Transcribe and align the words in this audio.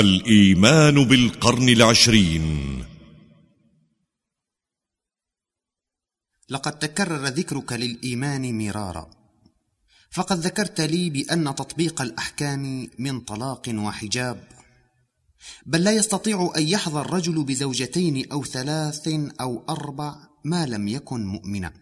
الإيمان 0.00 1.04
بالقرن 1.04 1.68
العشرين. 1.68 2.84
لقد 6.48 6.78
تكرر 6.78 7.26
ذكرك 7.26 7.72
للإيمان 7.72 8.58
مرارا 8.58 9.10
فقد 10.10 10.38
ذكرت 10.38 10.80
لي 10.80 11.10
بأن 11.10 11.54
تطبيق 11.54 12.02
الأحكام 12.02 12.88
من 12.98 13.20
طلاق 13.20 13.62
وحجاب. 13.68 14.48
بل 15.66 15.84
لا 15.84 15.92
يستطيع 15.92 16.52
أن 16.56 16.62
يحظى 16.62 17.00
الرجل 17.00 17.44
بزوجتين 17.44 18.32
أو 18.32 18.44
ثلاث 18.44 19.08
أو 19.40 19.64
أربع 19.68 20.16
ما 20.44 20.66
لم 20.66 20.88
يكن 20.88 21.26
مؤمنا. 21.26 21.72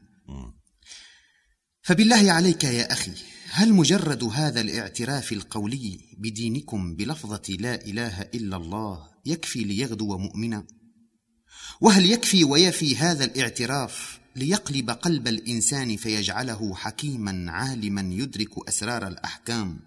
فبالله 1.82 2.32
عليك 2.32 2.64
يا 2.64 2.92
أخي 2.92 3.12
هل 3.56 3.72
مجرد 3.72 4.24
هذا 4.24 4.60
الاعتراف 4.60 5.32
القولي 5.32 6.00
بدينكم 6.18 6.96
بلفظة 6.96 7.56
لا 7.60 7.86
إله 7.86 8.20
إلا 8.20 8.56
الله 8.56 9.08
يكفي 9.26 9.64
ليغدو 9.64 10.18
مؤمنا؟ 10.18 10.66
وهل 11.80 12.10
يكفي 12.10 12.44
ويفي 12.44 12.96
هذا 12.96 13.24
الاعتراف 13.24 14.20
ليقلب 14.36 14.90
قلب 14.90 15.28
الإنسان 15.28 15.96
فيجعله 15.96 16.74
حكيما 16.74 17.52
عالما 17.52 18.14
يدرك 18.14 18.68
أسرار 18.68 19.06
الأحكام 19.06 19.80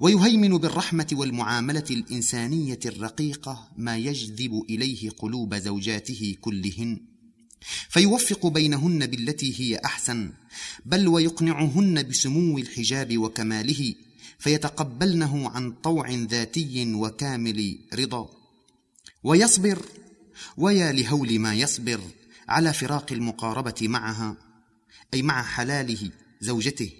ويهيمن 0.00 0.58
بالرحمة 0.58 1.08
والمعاملة 1.12 1.86
الإنسانية 1.90 2.80
الرقيقة 2.86 3.68
ما 3.76 3.96
يجذب 3.96 4.62
إليه 4.70 5.10
قلوب 5.10 5.54
زوجاته 5.54 6.36
كلهن 6.40 7.00
فيوفق 7.88 8.46
بينهن 8.46 9.06
بالتي 9.06 9.60
هي 9.60 9.80
أحسن 9.84 10.32
بل 10.86 11.08
ويقنعهن 11.08 12.02
بسمو 12.02 12.58
الحجاب 12.58 13.18
وكماله 13.18 13.94
فيتقبلنه 14.38 15.50
عن 15.50 15.72
طوع 15.72 16.10
ذاتي 16.10 16.94
وكامل 16.94 17.78
رضا. 17.94 18.28
ويصبر 19.24 19.78
ويا 20.56 20.92
لهول 20.92 21.38
ما 21.38 21.54
يصبر 21.54 22.00
على 22.48 22.72
فراق 22.72 23.12
المقاربة 23.12 23.74
معها 23.82 24.36
أي 25.14 25.22
مع 25.22 25.42
حلاله 25.42 26.10
زوجته 26.40 26.90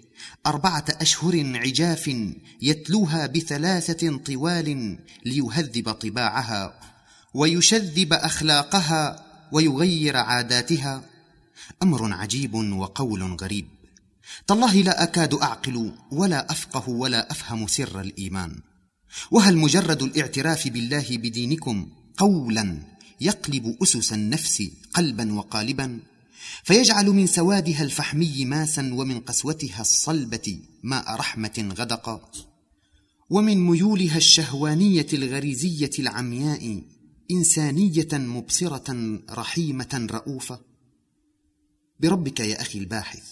أربعة 0.45 0.85
أشهر 0.89 1.57
عجاف 1.57 2.15
يتلوها 2.61 3.27
بثلاثة 3.27 4.17
طوال 4.17 4.97
ليهذب 5.25 5.91
طباعها 5.91 6.79
ويشذب 7.33 8.13
أخلاقها 8.13 9.24
ويغير 9.51 10.17
عاداتها. 10.17 11.03
أمر 11.83 12.13
عجيب 12.13 12.53
وقول 12.53 13.23
غريب. 13.23 13.67
تالله 14.47 14.73
لا 14.81 15.03
أكاد 15.03 15.33
أعقل 15.33 15.91
ولا 16.11 16.51
أفقه 16.51 16.89
ولا 16.89 17.31
أفهم 17.31 17.67
سر 17.67 17.99
الإيمان. 18.01 18.61
وهل 19.31 19.57
مجرد 19.57 20.03
الاعتراف 20.03 20.67
بالله 20.67 21.05
بدينكم 21.09 21.87
قولا 22.17 22.77
يقلب 23.21 23.77
أسس 23.83 24.13
النفس 24.13 24.63
قلبا 24.93 25.33
وقالبا؟ 25.33 25.99
فيجعل 26.63 27.05
من 27.05 27.27
سوادها 27.27 27.83
الفحمي 27.83 28.45
ماسا 28.45 28.93
ومن 28.93 29.19
قسوتها 29.19 29.81
الصلبة 29.81 30.59
ماء 30.83 31.15
رحمة 31.15 31.69
غدقا 31.77 32.31
ومن 33.29 33.65
ميولها 33.65 34.17
الشهوانية 34.17 35.07
الغريزية 35.13 35.89
العمياء 35.99 36.81
إنسانية 37.31 38.07
مبصرة 38.13 39.19
رحيمة 39.29 40.07
رؤوفة. 40.11 40.59
بربك 41.99 42.39
يا 42.39 42.61
أخي 42.61 42.79
الباحث 42.79 43.31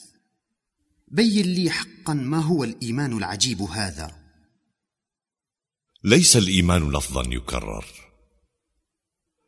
بين 1.08 1.46
لي 1.46 1.70
حقا 1.70 2.14
ما 2.14 2.38
هو 2.38 2.64
الإيمان 2.64 3.18
العجيب 3.18 3.62
هذا. 3.62 4.24
ليس 6.04 6.38
الإيمان 6.38 6.92
لفظا 6.92 7.24
يكرر. 7.28 7.86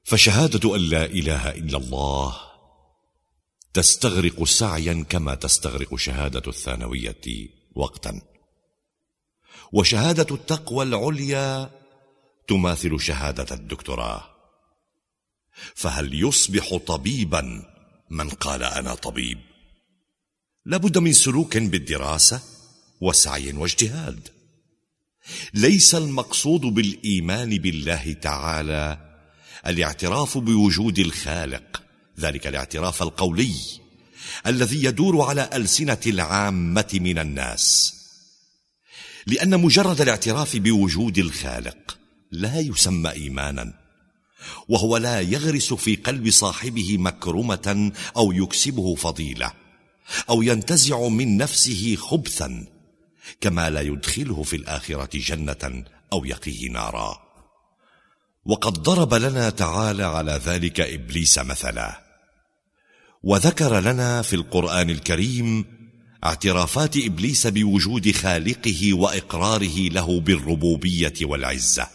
فشهادة 0.04 0.76
أن 0.76 0.82
لا 0.82 1.06
إله 1.06 1.50
إلا 1.50 1.78
الله 1.78 2.36
تستغرق 3.74 4.44
سعيا 4.44 5.06
كما 5.10 5.36
تستغرق 5.36 5.96
شهادة 5.96 6.44
الثانوية 6.48 7.50
وقتا. 7.76 8.22
وشهادة 9.74 10.36
التقوى 10.36 10.86
العليا 10.86 11.72
تماثل 12.48 13.00
شهادة 13.00 13.56
الدكتوراه. 13.56 14.35
فهل 15.76 16.24
يصبح 16.24 16.78
طبيبا؟ 16.78 17.64
من 18.10 18.30
قال 18.30 18.64
أنا 18.64 18.96
طبيب. 18.96 19.40
لابد 20.66 20.98
من 20.98 21.14
سلوك 21.14 21.58
بالدراسة 21.58 22.42
وسعي 23.02 23.52
واجتهاد. 23.54 24.30
ليس 25.54 25.96
المقصود 25.96 26.62
بالإيمان 26.62 27.58
بالله 27.58 28.14
تعالى 28.14 28.98
الاعتراف 29.68 30.38
بوجود 30.38 31.00
الخالق 31.00 31.84
ذلك 32.20 32.48
الاعتراف 32.48 33.04
القولي 33.04 33.56
الذي 34.48 34.84
يدور 34.84 35.22
على 35.22 35.50
ألسنة 35.54 36.02
العامة 36.08 36.90
من 36.94 37.20
الناس. 37.20 37.96
لأن 39.28 39.60
مجرد 39.60 40.02
الاعتراف 40.02 40.56
بوجود 40.56 41.18
الخالق 41.18 41.98
لا 42.32 42.60
يسمى 42.60 43.12
ايمانا. 43.12 43.85
وهو 44.70 44.98
لا 44.98 45.22
يغرس 45.22 45.74
في 45.74 45.96
قلب 45.96 46.30
صاحبه 46.30 46.98
مكرمة 46.98 47.92
أو 48.18 48.32
يكسبه 48.32 48.96
فضيلة 48.96 49.52
أو 50.30 50.42
ينتزع 50.42 51.08
من 51.08 51.38
نفسه 51.38 51.96
خبثا 51.96 52.66
كما 53.42 53.70
لا 53.70 53.82
يدخله 53.82 54.44
في 54.44 54.56
الآخرة 54.56 55.10
جنة 55.14 55.84
أو 56.14 56.26
يقيه 56.26 56.70
نارا. 56.70 57.26
وقد 58.46 58.74
ضرب 58.74 59.14
لنا 59.14 59.50
تعالى 59.50 60.04
على 60.04 60.42
ذلك 60.46 60.82
إبليس 60.82 61.38
مثلا. 61.38 62.02
وذكر 63.24 63.80
لنا 63.80 64.22
في 64.22 64.36
القرآن 64.36 64.90
الكريم 64.90 65.66
اعترافات 66.24 66.98
إبليس 66.98 67.48
بوجود 67.48 68.12
خالقه 68.12 68.94
وإقراره 68.94 69.90
له 69.90 70.20
بالربوبية 70.20 71.14
والعزة. 71.22 71.95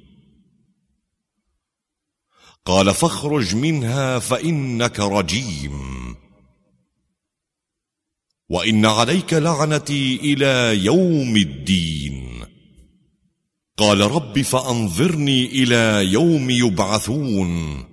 قال 2.65 2.93
فاخرج 2.93 3.55
منها 3.55 4.19
فإنك 4.19 4.99
رجيم. 4.99 5.71
وإن 8.49 8.85
عليك 8.85 9.33
لعنتي 9.33 10.15
إلى 10.15 10.85
يوم 10.85 11.37
الدين. 11.37 12.43
قال 13.77 14.01
رب 14.01 14.41
فأنظرني 14.41 15.45
إلى 15.45 16.11
يوم 16.11 16.49
يبعثون. 16.49 17.83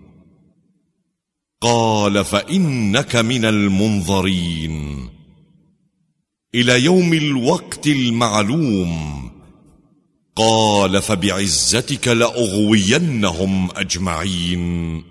قال 1.60 2.24
فإنك 2.24 3.16
من 3.16 3.44
المنظرين. 3.44 5.08
إلى 6.54 6.84
يوم 6.84 7.12
الوقت 7.12 7.86
المعلوم. 7.86 9.27
قال 10.38 11.02
فبعزتك 11.02 12.08
لأغوينهم 12.08 13.70
أجمعين 13.70 15.04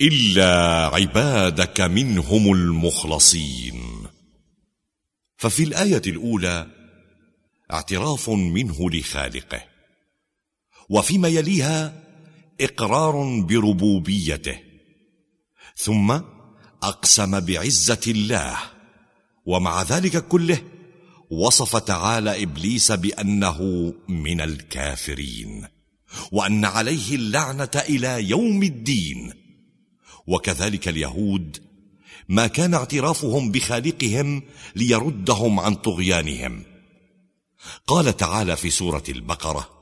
إلا 0.00 0.90
عبادك 0.94 1.80
منهم 1.80 2.52
المخلصين. 2.52 3.82
ففي 5.36 5.62
الآية 5.62 6.02
الأولى 6.06 6.66
اعتراف 7.72 8.30
منه 8.30 8.90
لخالقه 8.90 9.64
وفيما 10.88 11.28
يليها 11.28 12.02
إقرار 12.60 13.40
بربوبيته 13.40 14.58
ثم 15.76 16.20
أقسم 16.82 17.40
بعزة 17.40 18.00
الله 18.06 18.58
ومع 19.46 19.82
ذلك 19.82 20.28
كله 20.28 20.62
وصف 21.32 21.76
تعالى 21.76 22.42
إبليس 22.42 22.92
بأنه 22.92 23.92
من 24.08 24.40
الكافرين 24.40 25.66
وأن 26.32 26.64
عليه 26.64 27.14
اللعنة 27.14 27.70
إلى 27.76 28.28
يوم 28.30 28.62
الدين. 28.62 29.32
وكذلك 30.26 30.88
اليهود 30.88 31.58
ما 32.28 32.46
كان 32.46 32.74
اعترافهم 32.74 33.50
بخالقهم 33.50 34.42
ليردهم 34.76 35.60
عن 35.60 35.74
طغيانهم. 35.74 36.62
قال 37.86 38.16
تعالى 38.16 38.56
في 38.56 38.70
سورة 38.70 39.04
البقرة 39.08 39.81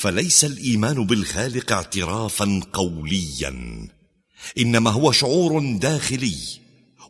فليس 0.00 0.44
الإيمان 0.44 1.06
بالخالق 1.06 1.72
اعترافا 1.72 2.60
قوليا 2.72 3.88
إنما 4.58 4.90
هو 4.90 5.12
شعور 5.12 5.76
داخلي 5.76 6.36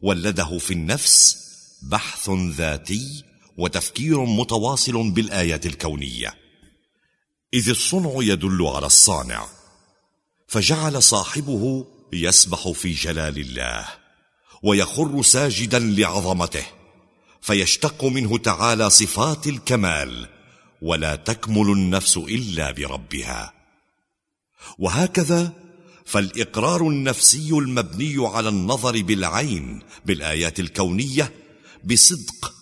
ولده 0.02 0.58
في 0.58 0.70
النفس 0.70 1.37
بحث 1.82 2.31
ذاتي 2.31 3.25
وتفكير 3.56 4.25
متواصل 4.25 5.10
بالآيات 5.10 5.66
الكونية. 5.66 6.34
إذ 7.54 7.69
الصنع 7.69 8.12
يدل 8.16 8.66
على 8.66 8.87
الصانع 8.87 9.46
فجعل 10.48 11.02
صاحبه 11.02 11.86
يسبح 12.12 12.70
في 12.70 12.93
جلال 12.93 13.38
الله 13.38 13.88
ويخر 14.62 15.22
ساجدا 15.22 15.78
لعظمته 15.78 16.66
فيشتق 17.40 18.04
منه 18.04 18.38
تعالى 18.38 18.90
صفات 18.90 19.46
الكمال 19.46 20.28
ولا 20.82 21.17
تكمل 21.17 21.73
النفس 21.73 22.17
إلا 22.17 22.71
بربها. 22.71 23.53
وهكذا 24.79 25.53
فالإقرار 26.05 26.88
النفسي 26.88 27.50
المبني 27.50 28.17
على 28.19 28.49
النظر 28.49 29.03
بالعين 29.03 29.82
بالآيات 30.06 30.61
الكونية 30.61 31.32
بصدق 31.85 32.55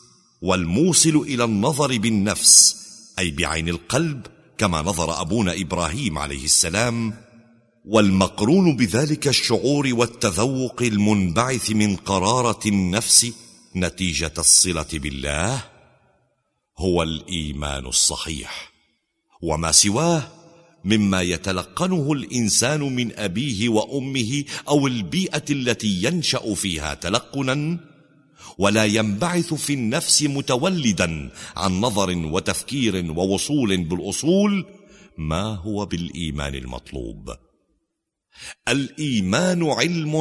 والموصل 0.43 1.17
إلى 1.17 1.45
النظر 1.45 1.99
بالنفس 1.99 2.77
أي 3.19 3.31
بعين 3.31 3.69
القلب 3.69 4.27
كما 4.59 4.83
نظر 4.83 5.21
أبونا 5.21 5.55
إبراهيم 5.61 6.19
عليه 6.19 6.45
السلام 6.45 7.15
والمقرون 7.85 8.77
بذلك 8.77 9.29
الشعور 9.29 9.89
والتذوق 9.93 10.83
المنبعث 10.83 11.71
من 11.71 11.97
قرارة 11.97 12.61
النفس 12.67 13.33
نتيجة 13.77 14.33
الصلة 14.39 14.87
بالله 14.93 15.65
هو 16.79 17.03
الإيمان 17.03 17.87
الصحيح. 17.87 18.73
وما 19.43 19.73
سواه 19.73 20.33
مما 20.85 21.23
يتلقنه 21.23 22.13
الإنسان 22.13 22.81
من 22.81 23.19
أبيه 23.19 23.69
وأمه 23.69 24.45
أو 24.69 24.87
البيئة 24.87 25.45
التي 25.51 26.03
ينشأ 26.03 26.55
فيها 26.55 26.95
تلقنا 26.95 27.81
ولا 28.59 28.85
ينبعث 28.85 29.55
في 29.55 29.73
النفس 29.73 30.23
متولدا 30.23 31.31
عن 31.57 31.81
نظر 31.81 32.17
وتفكير 32.17 33.13
ووصول 33.17 33.77
بالأصول 33.77 34.67
ما 35.19 35.55
هو 35.55 35.87
بالإيمان 35.87 36.55
المطلوب. 36.55 37.37
الإيمان 38.69 39.71
علم 39.71 40.15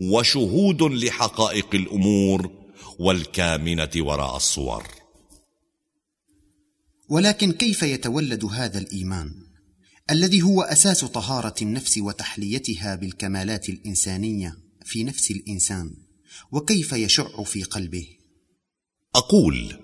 وشهود 0.00 0.82
لحقائق 0.82 1.68
الأمور 1.74 2.50
والكامنة 2.98 3.90
وراء 3.96 4.36
الصور. 4.36 4.99
ولكن 7.10 7.52
كيف 7.52 7.82
يتولد 7.82 8.44
هذا 8.44 8.78
الإيمان؟ 8.78 9.34
الذي 10.10 10.42
هو 10.42 10.62
أساس 10.62 11.04
طهارة 11.04 11.54
النفس 11.62 11.98
وتحليتها 11.98 12.94
بالكمالات 12.94 13.68
الإنسانية 13.68 14.56
في 14.84 15.04
نفس 15.04 15.30
الإنسان 15.30 15.90
وكيف 16.52 16.92
يشع 16.92 17.42
في 17.42 17.62
قلبه؟ 17.62 18.06
أقول 19.14 19.76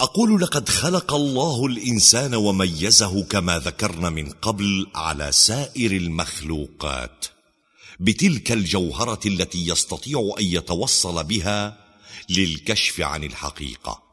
أقول 0.00 0.40
لقد 0.40 0.68
خلق 0.68 1.14
الله 1.14 1.66
الإنسان 1.66 2.34
وميزه 2.34 3.22
كما 3.22 3.58
ذكرنا 3.58 4.10
من 4.10 4.30
قبل 4.30 4.86
على 4.94 5.32
سائر 5.32 5.92
المخلوقات. 5.92 7.26
بتلك 8.00 8.52
الجوهرة 8.52 9.20
التي 9.26 9.68
يستطيع 9.68 10.34
أن 10.40 10.44
يتوصل 10.44 11.24
بها 11.24 11.78
للكشف 12.30 13.00
عن 13.00 13.24
الحقيقة. 13.24 14.09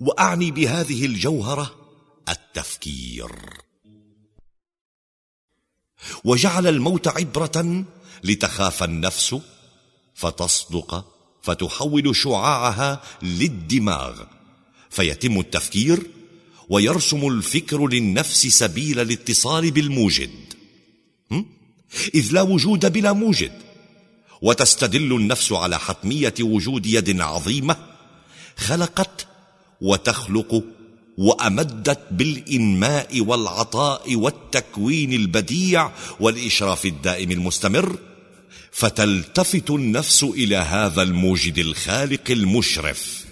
وأعني 0.00 0.50
بهذه 0.50 1.06
الجوهرة 1.06 1.74
التفكير. 2.28 3.32
وجعل 6.24 6.66
الموت 6.66 7.08
عبرة 7.08 7.84
لتخاف 8.24 8.82
النفس 8.82 9.36
فتصدق 10.14 11.04
فتحول 11.42 12.16
شعاعها 12.16 13.02
للدماغ. 13.22 14.22
فيتم 14.90 15.40
التفكير 15.40 16.10
ويرسم 16.68 17.28
الفكر 17.28 17.86
للنفس 17.88 18.46
سبيل 18.46 19.00
الاتصال 19.00 19.70
بالموجد. 19.70 20.30
إذ 22.14 22.28
لا 22.32 22.42
وجود 22.42 22.92
بلا 22.92 23.12
موجد. 23.12 23.62
وتستدل 24.42 25.16
النفس 25.16 25.52
على 25.52 25.78
حتمية 25.78 26.34
وجود 26.40 26.86
يد 26.86 27.20
عظيمة 27.20 27.76
خلقت 28.56 29.26
وتخلق 29.82 30.64
وأمدت 31.18 32.00
بالإنماء 32.10 33.20
والعطاء 33.20 34.16
والتكوين 34.16 35.12
البديع 35.12 35.90
والإشراف 36.20 36.86
الدائم 36.86 37.30
المستمر 37.30 37.98
فتلتفت 38.72 39.70
النفس 39.70 40.22
إلى 40.24 40.56
هذا 40.56 41.02
الموجد 41.02 41.58
الخالق 41.58 42.30
المشرف 42.30 43.24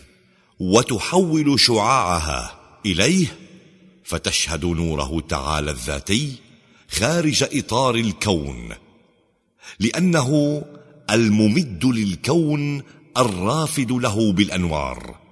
وتحول 0.61 1.61
شعاعها 1.61 2.61
إليه 2.87 3.37
فتشهد 4.05 4.64
نوره 4.64 5.20
تعالى 5.29 5.70
الذاتي 5.70 6.32
خارج 6.91 7.43
إطار 7.43 7.94
الكون 7.94 8.69
لأنه 9.81 10.62
الممد 11.11 11.85
للكون 11.85 12.82
الرافد 13.17 13.93
له 13.93 14.32
بالأنوار. 14.32 15.30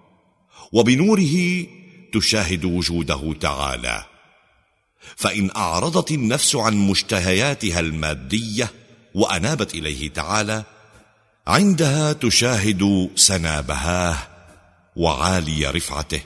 وبنوره 0.72 1.66
تشاهد 2.12 2.64
وجوده 2.64 3.34
تعالى. 3.40 4.04
فإن 5.16 5.50
أعرضت 5.56 6.10
النفس 6.10 6.56
عن 6.56 6.76
مشتهياتها 6.76 7.80
المادية 7.80 8.70
وأنابت 9.14 9.74
إليه 9.74 10.08
تعالى 10.08 10.64
عندها 11.46 12.12
تشاهد 12.12 13.10
سنا 13.16 13.60
بهاه 13.60 14.18
وعالي 14.96 15.70
رفعته 15.70 16.20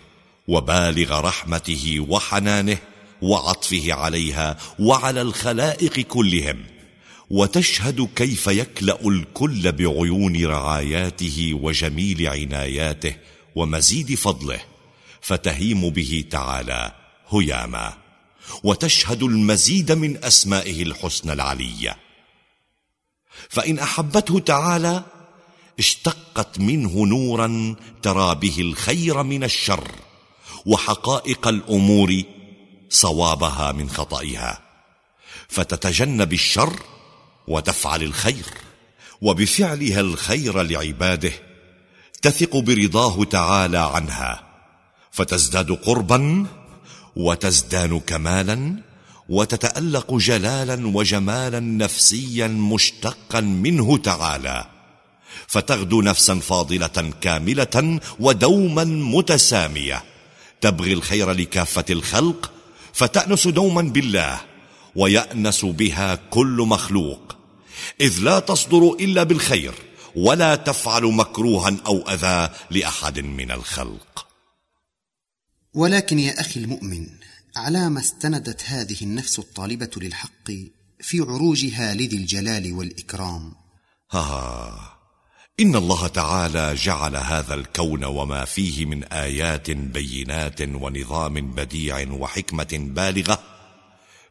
وبالغ 0.49 1.21
رحمته 1.21 2.07
وحنانه 2.09 2.79
وعطفه 3.23 3.93
عليها 3.93 4.57
وعلى 4.79 5.23
الخلائق 5.23 6.01
كلهم 6.01 6.65
وتشهد 7.31 8.09
كيف 8.17 8.47
يكلأ 8.47 9.09
الكل 9.09 9.73
بعيون 9.73 10.45
رعاياته 10.47 11.59
وجميل 11.63 12.29
عناياته 12.29 13.15
ومزيد 13.55 14.15
فضله 14.15 14.61
فتهيم 15.21 15.91
به 15.91 16.25
تعالى 16.31 16.93
هياما 17.29 17.95
وتشهد 18.65 19.23
المزيد 19.23 19.93
من 19.93 20.25
أسمائه 20.25 20.83
الحسنى 20.83 21.33
العليه 21.33 21.97
فإن 23.49 23.79
أحبته 23.79 24.39
تعالى 24.39 25.05
اشتقت 25.79 26.59
منه 26.59 27.07
نورا 27.07 27.77
ترى 28.03 28.35
به 28.35 28.61
الخير 28.61 29.23
من 29.23 29.45
الشر 29.45 29.91
وحقائق 30.67 31.49
الأمور 31.49 32.23
صوابها 32.89 33.73
من 33.73 33.91
خطئها. 33.91 34.63
فتتجنب 35.49 36.33
الشر 36.33 36.83
وتفعل 37.49 38.03
الخير 38.03 38.45
وبفعلها 39.21 40.01
الخير 40.01 40.63
لعباده 40.63 41.33
تثق 42.23 42.57
برضاه 42.57 43.25
تعالى 43.25 43.79
عنها 43.79 44.43
فتزداد 45.11 45.73
قربا 45.73 46.47
وتزدان 47.17 48.01
كمالا 48.01 48.77
وتتألق 49.29 50.15
جلالا 50.15 50.87
وجمالا 50.87 51.61
نفسيا 51.61 52.47
مشتقا 52.47 53.41
منه 53.41 53.97
تعالى 53.97 54.67
فتغدو 55.47 56.03
نفسا 56.03 56.35
فاضلة 56.35 57.13
كاملة 57.21 58.01
ودوما 58.21 58.85
متسامية 58.85 60.05
تبغي 60.61 60.93
الخير 60.93 61.33
لكافة 61.33 61.85
الخلق 61.91 62.51
فتأنس 62.93 63.49
دوما 63.49 63.83
بالله 63.83 64.41
ويأنس 64.97 65.65
بها 65.65 66.15
كل 66.31 66.65
مخلوق 66.69 67.37
إذ 68.01 68.19
لا 68.21 68.39
تصدر 68.39 68.97
إلا 69.01 69.23
بالخير. 69.23 69.75
ولا 70.17 70.55
تفعل 70.55 71.03
مكروها 71.03 71.77
أو 71.87 71.99
أذى 72.09 72.55
لأحد 72.71 73.19
من 73.19 73.51
الخلق. 73.51 74.27
ولكن 75.75 76.19
يا 76.19 76.41
أخي 76.41 76.61
المؤمن 76.61 77.07
على 77.57 77.91
ما 77.91 78.01
استندت 78.01 78.65
هذه 78.65 78.97
النفس 79.03 79.39
الطالبة 79.39 79.91
للحق 79.97 80.51
في 81.01 81.21
عروجها 81.21 81.95
لذي 81.95 82.17
الجلال 82.17 82.73
والإكرام. 82.73 83.53
ها 84.11 84.93
إن 85.61 85.77
الله 85.77 86.07
تعالى 86.07 86.75
جعل 86.75 87.17
هذا 87.17 87.55
الكون 87.55 88.05
وما 88.05 88.45
فيه 88.45 88.87
من 88.87 89.05
آيات 89.05 89.71
بينات 89.71 90.61
ونظام 90.61 91.35
بديع 91.35 92.13
وحكمة 92.13 92.69
بالغة 92.73 93.43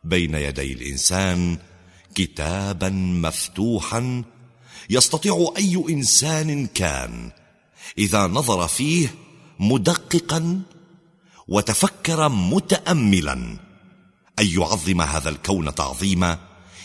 بين 0.04 0.36
يدي 0.36 0.74
الإنسان 0.74 1.58
كتابا 2.16 2.90
مفتوحا 2.90 4.24
يستطيع 4.90 5.54
أي 5.58 5.84
إنسان 5.90 6.68
كان 6.68 7.32
إذا 7.98 8.28
نظر 8.28 8.68
فيه 8.68 9.16
مدققا 9.60 10.62
وتفكر 11.48 12.30
متاملا 12.30 13.34
أن 14.40 14.48
يعظم 14.48 15.02
هذا 15.02 15.30
الكون 15.30 15.76
تعظيما 15.76 16.40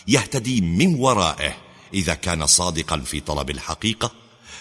يهتدي 0.08 0.60
من 0.60 0.94
ورائه 0.94 1.56
إذا 1.94 2.14
كان 2.14 2.46
صادقا 2.46 3.00
في 3.00 3.20
طلب 3.20 3.50
الحقيقة 3.50 4.12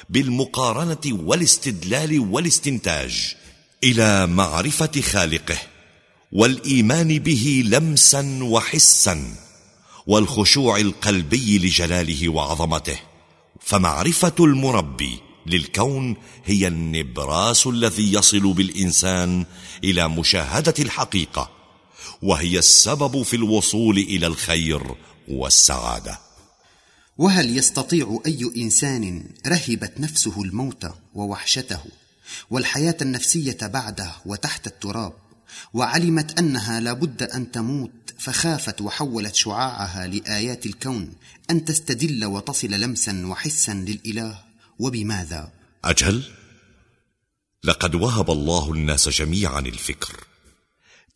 بالمقارنة 0.10 0.98
والاستدلال 1.06 2.20
والاستنتاج 2.20 3.36
إلى 3.84 4.28
معرفة 4.28 5.02
خالقه 5.02 5.58
والإيمان 6.32 7.20
به 7.20 7.64
لمسا 7.66 8.40
وحسا 8.42 9.36
والخشوع 10.08 10.78
القلبي 10.78 11.60
لجلاله 11.60 12.30
وعظمته. 12.30 13.00
فمعرفة 13.66 14.34
المربي 14.40 15.20
للكون 15.46 16.18
هي 16.46 16.68
النبراس 16.68 17.68
الذي 17.68 18.14
يصل 18.14 18.54
بالإنسان 18.54 19.46
إلى 19.84 20.10
مشاهدة 20.10 20.74
الحقيقة 20.80 21.50
وهي 22.22 22.60
السبب 22.60 23.24
في 23.24 23.36
الوصول 23.36 23.98
إلى 23.98 24.28
الخير 24.28 24.96
والسعادة. 25.28 26.20
وهل 27.18 27.58
يستطيع 27.58 28.20
أي 28.26 28.52
إنسان 28.58 29.24
رهبت 29.48 30.00
نفسه 30.00 30.42
الموت 30.42 30.86
ووحشته 31.14 31.80
والحياة 32.50 32.98
النفسية 33.02 33.58
بعده 33.62 34.12
وتحت 34.26 34.68
التراب 34.68 35.14
وعلمت 35.74 36.40
أنها 36.40 36.80
لابد 36.80 37.24
أن 37.24 37.52
تموت 37.52 37.92
فخافت 38.20 38.82
وحولت 38.82 39.36
شعاعها 39.36 40.08
لآيات 40.08 40.66
الكون 40.66 41.14
أن 41.52 41.66
تستدل 41.66 42.26
وتصل 42.26 42.68
لمسا 42.68 43.28
وحسا 43.28 43.74
للإله 43.74 44.40
وبماذا؟ 44.80 45.52
أجل 45.84 46.24
لقد 47.64 47.96
وهب 47.96 48.32
الله 48.32 48.74
الناس 48.74 49.10
جميعا 49.10 49.60
الفكر. 49.60 50.24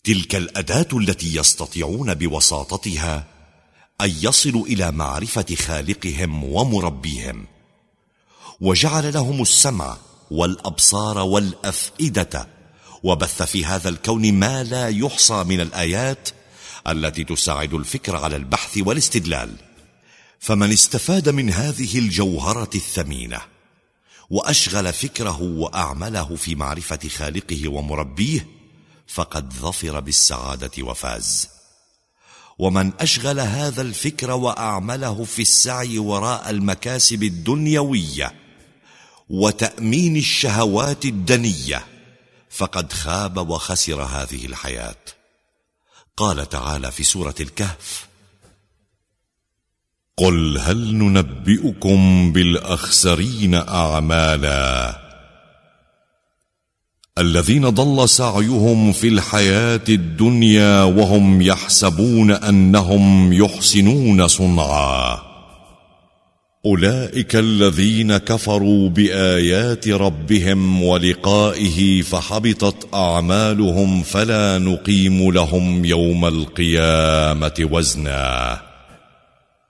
تلك 0.04 0.36
الأداة 0.36 0.88
التي 0.94 1.36
يستطيعون 1.36 2.14
بوساطتها 2.14 3.28
أن 4.02 4.10
يصلوا 4.22 4.66
إلى 4.66 4.92
معرفة 4.92 5.56
خالقهم 5.56 6.44
ومربيهم. 6.44 7.48
وجعل 8.62 9.14
لهم 9.14 9.42
السمع 9.42 9.98
والأبصار 10.32 11.18
والأفئدة 11.18 12.48
وبث 13.04 13.42
في 13.42 13.66
هذا 13.66 13.90
الكون 13.90 14.34
ما 14.34 14.64
لا 14.64 14.88
يحصى 14.88 15.44
من 15.44 15.62
الآيات 15.62 16.30
التي 16.88 17.24
تساعد 17.24 17.74
الفكر 17.74 18.16
على 18.16 18.36
البحث 18.36 18.78
والاستدلال. 18.78 19.69
فمن 20.40 20.72
استفاد 20.72 21.30
من 21.30 21.50
هذه 21.50 22.00
الجوهرة 22.00 22.70
الثمينة 22.76 23.42
وأشغل 24.30 24.94
فكره 24.94 25.42
وأعمله 25.42 26.36
في 26.36 26.56
معرفة 26.56 27.00
خالقه 27.10 27.68
ومربيه 27.68 28.48
فقد 29.08 29.54
ظفر 29.54 30.00
بالسعادة 30.00 30.72
وفاز. 30.80 31.50
ومن 32.60 32.92
أشغل 33.00 33.40
هذا 33.40 33.82
الفكر 33.82 34.32
وأعمله 34.32 35.24
في 35.24 35.42
السعي 35.42 36.00
وراء 36.00 36.50
المكاسب 36.50 37.24
الدنيوية 37.24 38.34
وتأمين 39.30 40.18
الشهوات 40.18 41.06
الدنية 41.06 41.86
فقد 42.50 42.94
خاب 42.94 43.50
وخسر 43.50 44.02
هذه 44.02 44.46
الحياة. 44.46 44.96
قال 46.18 46.50
تعالى 46.50 46.92
في 46.92 47.04
سورة 47.04 47.36
الكهف 47.40 48.09
قل 50.20 50.58
هل 50.58 50.96
ننبئكم 50.96 52.32
بالأخسرين 52.32 53.56
أعمالا؟ 53.56 55.00
الذين 57.18 57.70
ضل 57.70 58.10
سعيهم 58.10 58.92
في 58.92 59.08
الحياة 59.08 59.82
الدنيا 59.90 60.84
وهم 60.84 61.42
يحسبون 61.42 62.32
أنهم 62.32 63.34
يحسنون 63.34 64.28
صنعا. 64.28 65.20
أولئك 66.66 67.36
الذين 67.36 68.18
كفروا 68.18 68.90
بآيات 68.90 69.88
ربهم 69.88 70.84
ولقائه 70.84 72.02
فحبطت 72.02 72.94
أعمالهم 72.94 74.04
فلا 74.04 74.58
نقيم 74.58 75.32
لهم 75.32 75.86
يوم 75.86 76.26
القيامة 76.26 77.70
وزنا. 77.72 78.69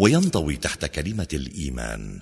وينضوي 0.00 0.56
تحت 0.56 0.84
كلمة 0.84 1.28
الإيمان. 1.32 2.20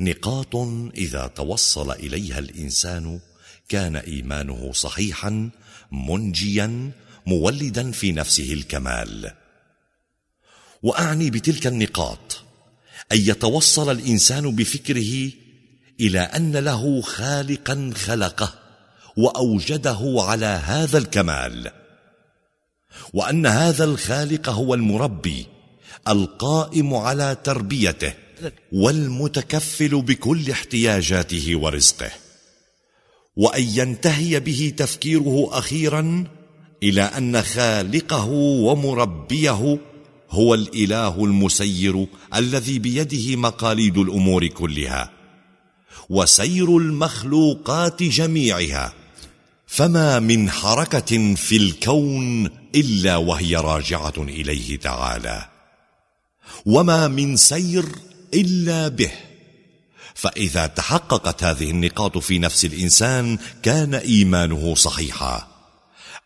نقاط 0.00 0.56
إذا 0.96 1.26
توصل 1.26 1.90
إليها 1.90 2.38
الإنسان 2.38 3.20
كان 3.68 3.96
إيمانه 3.96 4.72
صحيحا 4.72 5.50
منجيا 5.92 6.90
مولدا 7.26 7.90
في 7.90 8.12
نفسه 8.12 8.52
الكمال. 8.52 9.32
وأعني 10.82 11.30
بتلك 11.30 11.66
النقاط 11.66 12.44
أن 13.12 13.18
يتوصل 13.18 13.90
الإنسان 13.90 14.56
بفكره 14.56 15.30
إلى 16.00 16.20
أن 16.20 16.56
له 16.56 17.00
خالقا 17.00 17.92
خلقه 17.96 18.54
وأوجده 19.16 20.16
على 20.18 20.46
هذا 20.46 20.98
الكمال 20.98 21.70
وأن 23.12 23.46
هذا 23.46 23.84
الخالق 23.84 24.48
هو 24.48 24.74
المربي 24.74 25.46
القائم 26.08 26.94
على 26.94 27.36
تربيته 27.44 28.12
والمتكفل 28.72 30.02
بكل 30.02 30.50
احتياجاته 30.50 31.56
ورزقه. 31.56 32.10
وأن 33.36 33.62
ينتهي 33.62 34.40
به 34.40 34.72
تفكيره 34.76 35.48
أخيرا 35.52 36.24
إلى 36.82 37.02
أن 37.02 37.42
خالقه 37.42 38.26
ومربيه 38.26 39.78
هو 40.30 40.54
الإله 40.54 41.24
المسير 41.24 42.06
الذي 42.34 42.78
بيده 42.78 43.36
مقاليد 43.36 43.98
الأمور 43.98 44.46
كلها 44.46 45.10
وسير 46.10 46.76
المخلوقات 46.76 48.02
جميعها. 48.02 48.92
فما 49.66 50.18
من 50.18 50.50
حركة 50.50 51.34
في 51.34 51.56
الكون 51.56 52.50
إلا 52.74 53.16
وهي 53.16 53.56
راجعة 53.56 54.14
إليه 54.18 54.76
تعالى. 54.76 55.57
وما 56.66 57.08
من 57.08 57.36
سير 57.36 57.84
الا 58.34 58.88
به. 58.88 59.10
فاذا 60.14 60.66
تحققت 60.66 61.44
هذه 61.44 61.70
النقاط 61.70 62.18
في 62.18 62.38
نفس 62.38 62.64
الانسان 62.64 63.38
كان 63.62 63.94
ايمانه 63.94 64.74
صحيحا. 64.74 65.48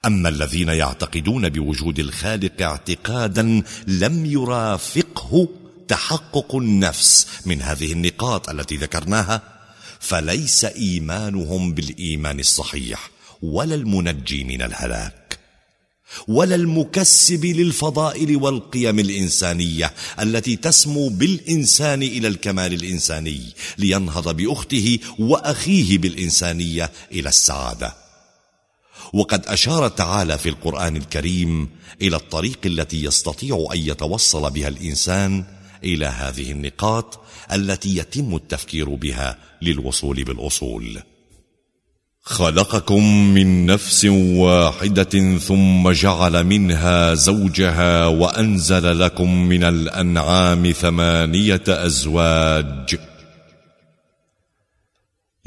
اما 0.06 0.28
الذين 0.28 0.68
يعتقدون 0.68 1.48
بوجود 1.48 1.98
الخالق 1.98 2.62
اعتقادا 2.62 3.62
لم 3.86 4.26
يرافقه 4.26 5.48
تحقق 5.88 6.56
النفس 6.56 7.26
من 7.46 7.62
هذه 7.62 7.92
النقاط 7.92 8.48
التي 8.48 8.76
ذكرناها. 8.76 9.42
فليس 10.00 10.64
ايمانهم 10.64 11.74
بالايمان 11.74 12.40
الصحيح 12.40 13.10
ولا 13.42 13.74
المنجي 13.74 14.44
من 14.44 14.62
الهلاك. 14.62 15.21
ولا 16.28 16.54
المكسب 16.54 17.44
للفضائل 17.44 18.36
والقيم 18.36 18.98
الإنسانية 18.98 19.92
التي 20.20 20.56
تسمو 20.56 21.08
بالإنسان 21.08 22.02
إلى 22.02 22.28
الكمال 22.28 22.72
الإنساني 22.74 23.40
لينهض 23.78 24.36
بأخته 24.36 24.98
وأخيه 25.18 25.98
بالإنسانية 25.98 26.90
إلى 27.12 27.28
السعادة. 27.28 27.94
وقد 29.12 29.46
أشار 29.46 29.88
تعالى 29.88 30.38
في 30.38 30.48
القرآن 30.48 30.96
الكريم 30.96 31.68
إلى 32.02 32.16
الطريق 32.16 32.58
التي 32.66 33.04
يستطيع 33.04 33.66
أن 33.74 33.78
يتوصل 33.78 34.50
بها 34.50 34.68
الإنسان 34.68 35.44
إلى 35.84 36.06
هذه 36.06 36.50
النقاط 36.52 37.20
التي 37.52 37.96
يتم 37.96 38.36
التفكير 38.36 38.88
بها 38.94 39.38
للوصول 39.62 40.24
بالاصول 40.24 41.02
خلقكم 42.24 43.34
من 43.34 43.66
نفس 43.66 44.04
واحدة 44.04 45.38
ثم 45.38 45.90
جعل 45.90 46.44
منها 46.44 47.14
زوجها 47.14 48.06
وأنزل 48.06 49.00
لكم 49.00 49.34
من 49.34 49.64
الأنعام 49.64 50.72
ثمانية 50.72 51.62
أزواج. 51.68 52.98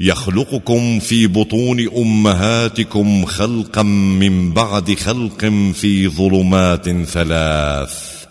يخلقكم 0.00 0.98
في 0.98 1.26
بطون 1.26 1.88
أمهاتكم 1.96 3.24
خلقا 3.24 3.82
من 3.82 4.52
بعد 4.52 4.94
خلق 4.94 5.44
في 5.74 6.08
ظلمات 6.08 6.90
ثلاث. 6.90 8.24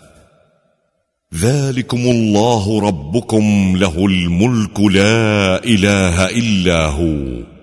ذلكم 1.34 1.98
الله 1.98 2.80
ربكم 2.80 3.76
له 3.76 4.06
الملك 4.06 4.80
لا 4.80 5.64
إله 5.64 6.26
إلا 6.26 6.86
هو. 6.86 7.55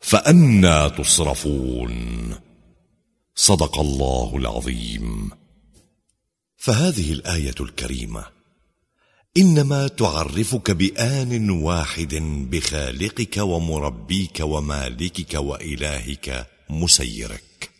فأنا 0.00 0.88
تصرفون. 0.88 2.34
صدق 3.34 3.78
الله 3.78 4.36
العظيم. 4.36 5.30
فهذه 6.56 7.12
الآية 7.12 7.54
الكريمة. 7.60 8.24
إنما 9.36 9.88
تعرفك 9.88 10.70
بآن 10.70 11.50
واحد 11.50 12.14
بخالقك 12.50 13.36
ومربيك 13.36 14.40
ومالكك 14.40 15.34
وإلهك 15.34 16.46
مسيرك. 16.70 17.70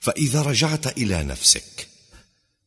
فإذا 0.00 0.42
رجعت 0.42 0.98
إلى 0.98 1.22
نفسك 1.22 1.88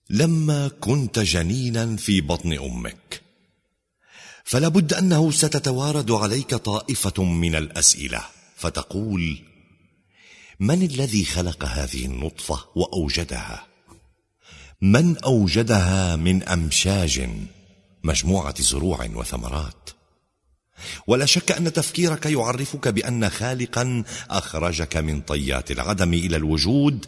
لما 0.09 0.67
كنت 0.67 1.19
جنينا 1.19 1.95
في 1.95 2.21
بطن 2.21 2.53
أمك 2.53 3.21
فلا 4.43 4.67
بد 4.67 4.93
أنه 4.93 5.31
ستتوارد 5.31 6.11
عليك 6.11 6.55
طائفة 6.55 7.23
من 7.23 7.55
الأسئلة 7.55 8.21
فتقول 8.55 9.37
من 10.59 10.83
الذي 10.83 11.25
خلق 11.25 11.65
هذه 11.65 12.05
النطفة 12.05 12.65
وأوجدها؟ 12.75 13.67
من 14.81 15.17
أوجدها 15.17 16.15
من 16.15 16.43
أمشاج 16.43 17.29
مجموعة 18.03 18.61
زروع 18.61 19.09
وثمرات؟ 19.15 19.89
ولا 21.07 21.25
شك 21.25 21.51
أن 21.51 21.73
تفكيرك 21.73 22.25
يعرفك 22.25 22.87
بأن 22.87 23.29
خالقا 23.29 24.03
أخرجك 24.29 24.97
من 24.97 25.21
طيات 25.21 25.71
العدم 25.71 26.13
إلى 26.13 26.35
الوجود 26.35 27.05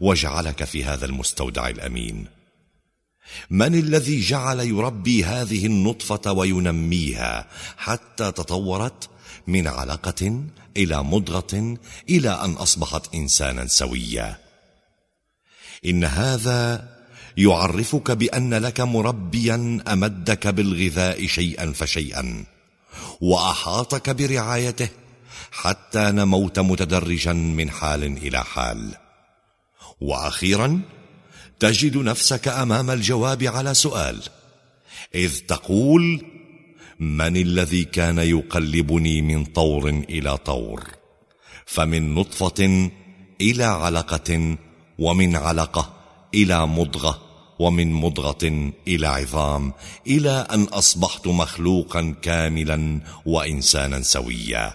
وجعلك 0.00 0.64
في 0.64 0.84
هذا 0.84 1.06
المستودع 1.06 1.68
الأمين. 1.68 2.39
من 3.50 3.74
الذي 3.74 4.20
جعل 4.20 4.60
يربي 4.60 5.24
هذه 5.24 5.66
النطفة 5.66 6.32
وينميها 6.32 7.46
حتى 7.76 8.32
تطورت 8.32 9.08
من 9.46 9.68
علقة 9.68 10.42
إلى 10.76 11.02
مضغة 11.02 11.76
إلى 12.08 12.30
أن 12.30 12.52
أصبحت 12.52 13.14
إنسانا 13.14 13.66
سويا. 13.66 14.38
إن 15.86 16.04
هذا 16.04 16.88
يعرفك 17.36 18.10
بأن 18.10 18.54
لك 18.54 18.80
مربيا 18.80 19.82
أمدك 19.88 20.46
بالغذاء 20.46 21.26
شيئا 21.26 21.72
فشيئا 21.72 22.44
وأحاطك 23.20 24.10
برعايته 24.10 24.88
حتى 25.52 26.10
نموت 26.10 26.58
متدرجا 26.58 27.32
من 27.32 27.70
حال 27.70 28.04
إلى 28.04 28.44
حال. 28.44 28.94
وأخيرا 30.00 30.80
تجد 31.60 31.96
نفسك 31.96 32.48
أمام 32.48 32.90
الجواب 32.90 33.42
على 33.42 33.74
سؤال. 33.74 34.22
إذ 35.14 35.38
تقول 35.38 36.24
من 37.00 37.36
الذي 37.36 37.84
كان 37.84 38.18
يقلبني 38.18 39.22
من 39.22 39.44
طور 39.44 39.88
إلى 39.88 40.36
طور؟ 40.36 40.84
فمن 41.66 42.14
نطفة 42.14 42.90
إلى 43.40 43.64
علقة 43.64 44.56
ومن 44.98 45.36
علقة 45.36 45.92
إلى 46.34 46.66
مضغة 46.66 47.22
ومن 47.58 47.92
مضغة 47.92 48.72
إلى 48.88 49.06
عظام 49.06 49.72
إلى 50.06 50.46
أن 50.50 50.62
أصبحت 50.62 51.26
مخلوقا 51.26 52.14
كاملا 52.22 53.00
وانسانا 53.26 54.02
سويا. 54.02 54.72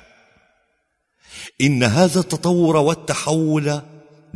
إن 1.62 1.84
هذا 1.84 2.20
التطور 2.20 2.78
والتحول 2.78 3.82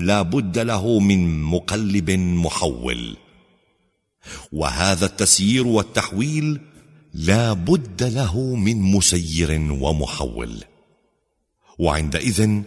لا 0.02 0.22
بد 0.22 0.60
له 0.60 1.00
من 1.00 1.42
مقلب 1.44 2.12
محول. 2.12 3.18
وهذا 4.52 5.06
التسيير 5.06 5.68
والتحويل 5.68 6.62
لا 7.14 7.54
بد 7.54 8.04
له 8.04 8.56
من 8.56 8.82
مسير 8.82 9.62
ومحول. 9.72 10.64
وعندئذ 11.80 12.62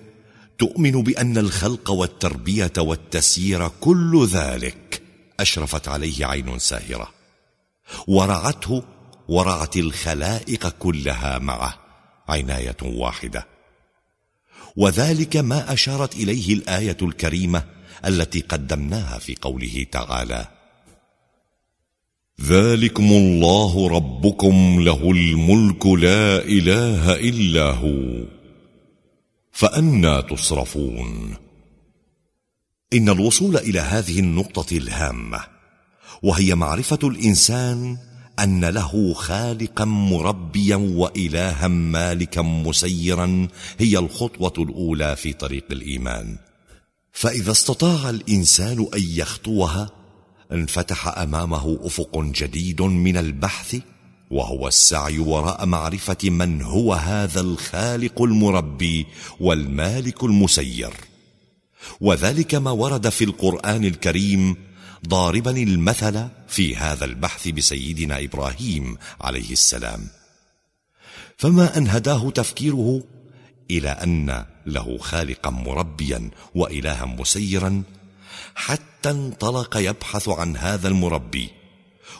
تؤمن 0.58 1.02
بأن 1.02 1.38
الخلق 1.38 1.90
والتربية 1.90 2.72
والتسيير 2.78 3.68
كل 3.68 4.26
ذلك 4.26 5.02
أشرفت 5.40 5.88
عليه 5.88 6.26
عين 6.26 6.58
ساهرة. 6.58 7.10
ورعته 8.06 8.82
ورعت 9.28 9.76
الخلائق 9.76 10.68
كلها 10.68 11.38
معه 11.38 11.74
عناية 12.28 12.76
واحدة. 12.82 13.51
وذلك 14.76 15.36
ما 15.36 15.72
أشارت 15.72 16.16
إليه 16.16 16.54
الآية 16.54 16.96
الكريمة 17.02 17.64
التي 18.04 18.40
قدمناها 18.40 19.18
في 19.18 19.36
قوله 19.42 19.86
تعالى 19.92 20.48
ذلكم 22.40 23.04
الله 23.04 23.88
ربكم 23.88 24.80
له 24.80 25.10
الملك 25.10 25.86
لا 25.86 26.38
إله 26.38 27.14
إلا 27.14 27.70
هو 27.70 28.24
فأنا 29.52 30.20
تصرفون. 30.20 31.36
إن 32.92 33.08
الوصول 33.08 33.56
إلى 33.56 33.80
هذه 33.80 34.18
النقطة 34.18 34.76
الهامة 34.76 35.40
وهي 36.22 36.54
معرفة 36.54 36.98
الإنسان 37.04 37.98
أن 38.38 38.64
له 38.64 39.14
خالقا 39.14 39.84
مربيا 39.84 40.76
وإلها 40.76 41.68
مالكا 41.68 42.42
مسيرا 42.42 43.48
هي 43.78 43.98
الخطوة 43.98 44.52
الأولى 44.58 45.16
في 45.16 45.32
طريق 45.32 45.64
الإيمان. 45.70 46.36
فإذا 47.12 47.50
استطاع 47.50 48.10
الإنسان 48.10 48.86
أن 48.94 49.02
يخطوها 49.02 49.90
انفتح 50.52 51.18
أمامه 51.18 51.78
أفق 51.82 52.18
جديد 52.18 52.82
من 52.82 53.16
البحث 53.16 53.76
وهو 54.30 54.68
السعي 54.68 55.18
وراء 55.18 55.66
معرفة 55.66 56.30
من 56.30 56.62
هو 56.62 56.94
هذا 56.94 57.40
الخالق 57.40 58.22
المربي 58.22 59.06
والمالك 59.40 60.24
المسير. 60.24 60.92
وذلك 62.00 62.54
ما 62.54 62.70
ورد 62.70 63.08
في 63.08 63.24
القرآن 63.24 63.84
الكريم 63.84 64.56
ضاربا 65.08 65.50
المثل 65.50 66.28
في 66.48 66.76
هذا 66.76 67.04
البحث 67.04 67.48
بسيدنا 67.48 68.24
إبراهيم 68.24 68.96
عليه 69.20 69.52
السلام. 69.52 70.08
فما 71.36 71.78
أن 71.78 71.88
هداه 71.88 72.30
تفكيره 72.30 73.02
إلى 73.70 73.88
أن 73.88 74.44
له 74.66 74.98
خالقا 74.98 75.50
مربيا 75.50 76.30
والها 76.54 77.04
مسيرا 77.04 77.82
حتى 78.54 79.10
انطلق 79.10 79.76
يبحث 79.76 80.28
عن 80.28 80.56
هذا 80.56 80.88
المربي 80.88 81.50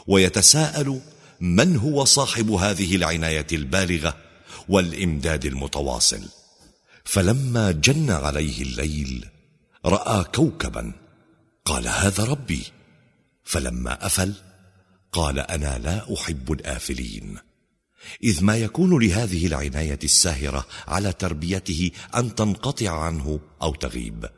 ويتساءل 0.06 1.00
من 1.40 1.76
هو 1.76 2.04
صاحب 2.04 2.50
هذه 2.50 2.96
العناية 2.96 3.46
البالغة 3.52 4.16
والإمداد 4.68 5.44
المتواصل. 5.44 6.22
فلما 7.04 7.70
جن 7.70 8.10
عليه 8.10 8.62
الليل 8.62 9.28
رأى 9.86 10.24
كوكبا 10.24 10.92
قال 11.64 11.88
هذا 11.88 12.24
ربي. 12.24 12.64
فلما 13.44 14.06
أفل 14.06 14.34
قال 15.12 15.38
أنا 15.38 15.78
لا 15.78 16.14
أحب 16.14 16.52
الآفلين. 16.52 17.38
إذ 18.22 18.44
ما 18.44 18.56
يكون 18.56 19.02
لهذه 19.04 19.46
العناية 19.46 19.98
الساهرة 20.04 20.66
على 20.88 21.12
تربيته 21.12 21.90
أن 22.14 22.34
تنقطع 22.34 23.04
عنه 23.04 23.40
أو 23.62 23.74
تغيب. 23.74 24.30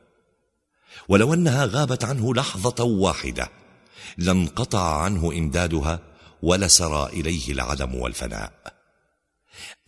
ولو 1.09 1.35
أنها 1.35 1.65
غابت 1.65 2.05
عنه 2.05 2.35
لحظة 2.35 2.85
واحدة 2.85 3.49
لانقطع 4.19 5.03
عنه 5.03 5.33
إمدادها 5.33 6.01
ولسرى 6.43 7.07
إليه 7.13 7.53
العدم 7.53 7.95
والفناء. 7.95 8.53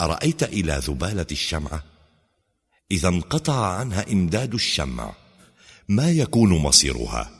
أرأيت 0.00 0.42
إلى 0.42 0.80
ذبالة 0.84 1.26
الشمعة؟ 1.32 1.84
إذا 2.90 3.08
انقطع 3.08 3.66
عنها 3.66 4.12
إمداد 4.12 4.54
الشمع. 4.54 5.14
ما 5.88 6.10
يكون 6.10 6.50
مصيرها. 6.50 7.30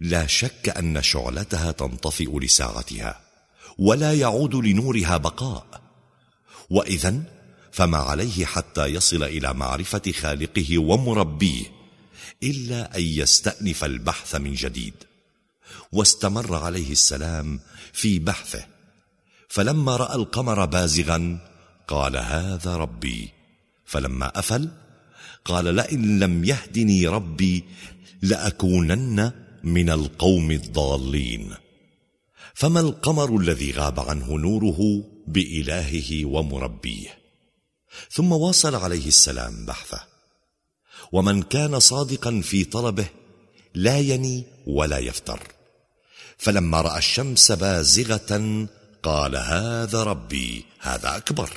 لا 0.00 0.26
شك 0.26 0.68
أن 0.68 1.02
شعلتها 1.02 1.72
تنطفئ 1.72 2.38
لساعتها 2.38 3.20
ولا 3.78 4.14
يعود 4.14 4.54
لنورها 4.54 5.16
بقاء. 5.16 5.82
وإذا 6.70 7.22
فما 7.72 7.98
عليه 7.98 8.44
حتى 8.44 8.86
يصل 8.86 9.22
إلى 9.22 9.54
معرفة 9.54 10.12
خالقه 10.12 10.78
ومربيه 10.78 11.64
إلا 12.42 12.96
أن 12.96 13.02
يستأنف 13.02 13.84
البحث 13.84 14.34
من 14.34 14.54
جديد. 14.54 14.94
واستمر 15.92 16.54
عليه 16.54 16.92
السلام 16.92 17.60
في 17.92 18.18
بحثه. 18.18 18.66
فلما 19.48 19.96
رأى 19.96 20.14
القمر 20.14 20.64
بازغا 20.64 21.38
قال 21.88 22.16
هذا 22.16 22.76
ربي. 22.76 23.32
فلما 23.84 24.38
أفل 24.38 24.70
قال 25.46 25.64
لئن 25.64 26.18
لم 26.18 26.44
يهدني 26.44 27.06
ربي 27.06 27.64
لأكونن 28.22 29.32
من 29.64 29.90
القوم 29.90 30.50
الضالين. 30.50 31.54
فما 32.54 32.80
القمر 32.80 33.36
الذي 33.36 33.72
غاب 33.72 34.00
عنه 34.00 34.38
نوره 34.38 35.04
بإلهه 35.26 36.24
ومربيه؟ 36.24 37.18
ثم 38.10 38.32
واصل 38.32 38.74
عليه 38.74 39.06
السلام 39.06 39.66
بحثه. 39.66 40.06
ومن 41.12 41.42
كان 41.42 41.80
صادقا 41.80 42.40
في 42.40 42.64
طلبه 42.64 43.06
لا 43.74 43.98
يني 43.98 44.44
ولا 44.66 44.98
يفتر. 44.98 45.40
فلما 46.38 46.80
رأى 46.80 46.98
الشمس 46.98 47.52
بازغة 47.52 48.66
قال 49.02 49.36
هذا 49.36 50.02
ربي 50.02 50.64
هذا 50.80 51.16
أكبر. 51.16 51.50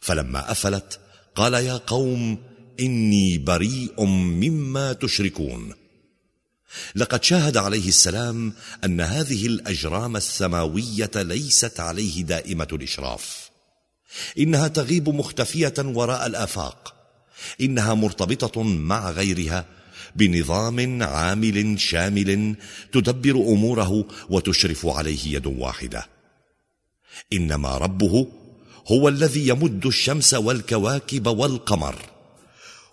فلما 0.00 0.50
أفلت 0.50 1.00
قال 1.34 1.54
يا 1.54 1.76
قوم 1.76 2.47
إني 2.80 3.38
بريء 3.38 4.04
مما 4.04 4.92
تشركون. 4.92 5.74
لقد 6.94 7.24
شاهد 7.24 7.56
عليه 7.56 7.88
السلام 7.88 8.52
أن 8.84 9.00
هذه 9.00 9.46
الأجرام 9.46 10.16
السماوية 10.16 11.10
ليست 11.16 11.80
عليه 11.80 12.22
دائمة 12.22 12.68
الإشراف. 12.72 13.50
إنها 14.38 14.68
تغيب 14.68 15.08
مختفية 15.08 15.74
وراء 15.78 16.26
الآفاق. 16.26 16.94
إنها 17.60 17.94
مرتبطة 17.94 18.62
مع 18.62 19.10
غيرها 19.10 19.64
بنظام 20.16 21.02
عامل 21.02 21.80
شامل 21.80 22.56
تدبر 22.92 23.30
أموره 23.30 24.04
وتشرف 24.30 24.86
عليه 24.86 25.26
يد 25.26 25.46
واحدة. 25.46 26.06
إنما 27.32 27.78
ربه 27.78 28.28
هو 28.86 29.08
الذي 29.08 29.48
يمد 29.48 29.86
الشمس 29.86 30.34
والكواكب 30.34 31.26
والقمر. 31.26 32.17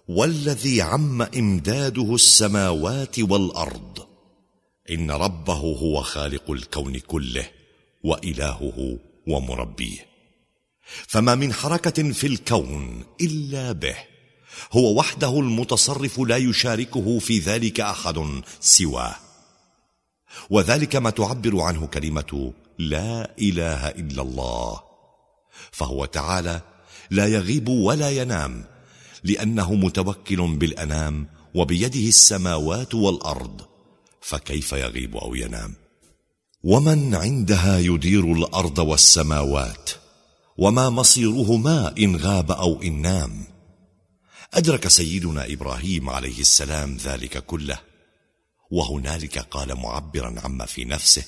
والذي 0.07 0.81
عم 0.81 1.21
إمداده 1.21 2.15
السماوات 2.15 3.19
والأرض. 3.19 4.07
إن 4.89 5.11
ربه 5.11 5.53
هو 5.53 6.01
خالق 6.01 6.51
الكون 6.51 6.99
كله 6.99 7.49
وإلهه 8.03 8.99
ومربيه. 9.27 10.05
فما 11.07 11.35
من 11.35 11.53
حركة 11.53 12.11
في 12.11 12.27
الكون 12.27 13.03
إلا 13.21 13.71
به. 13.71 13.95
هو 14.71 14.99
وحده 14.99 15.39
المتصرف 15.39 16.19
لا 16.19 16.37
يشاركه 16.37 17.19
في 17.19 17.39
ذلك 17.39 17.79
أحد 17.79 18.41
سواه. 18.59 19.15
وذلك 20.49 20.95
ما 20.95 21.09
تعبر 21.09 21.61
عنه 21.61 21.87
كلمة 21.87 22.53
لا 22.79 23.31
إله 23.39 23.89
إلا 23.89 24.21
الله. 24.21 24.81
فهو 25.71 26.05
تعالى 26.05 26.61
لا 27.11 27.27
يغيب 27.27 27.69
ولا 27.69 28.09
ينام 28.09 28.74
لأنه 29.25 29.73
متوكل 29.73 30.57
بالأنام 30.57 31.27
وبيده 31.55 32.07
السماوات 32.07 32.95
والأرض 32.95 33.61
فكيف 34.21 34.71
يغيب 34.71 35.17
أو 35.17 35.35
ينام؟ 35.35 35.73
ومن 36.63 37.15
عندها 37.15 37.79
يدير 37.79 38.31
الأرض 38.31 38.77
والسماوات 38.77 39.89
وما 40.57 40.89
مصيرهما 40.89 41.93
إن 41.97 42.15
غاب 42.15 42.51
أو 42.51 42.81
إن 42.81 43.01
نام. 43.01 43.43
أدرك 44.53 44.87
سيدنا 44.87 45.53
إبراهيم 45.53 46.09
عليه 46.09 46.39
السلام 46.39 46.97
ذلك 46.97 47.45
كله 47.45 47.79
وهنالك 48.71 49.39
قال 49.39 49.75
معبرا 49.75 50.35
عما 50.43 50.65
في 50.65 50.85
نفسه 50.85 51.25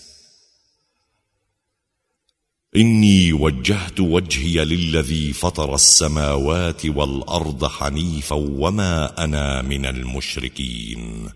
إني 2.78 3.34
وجهت 3.34 4.00
وجهي 4.00 4.66
للذي 4.66 5.34
فطر 5.34 5.76
السماوات 5.76 6.86
والأرض 6.86 7.66
حنيفا 7.66 8.36
وما 8.36 9.24
أنا 9.24 9.62
من 9.62 9.86
المشركين. 9.86 11.30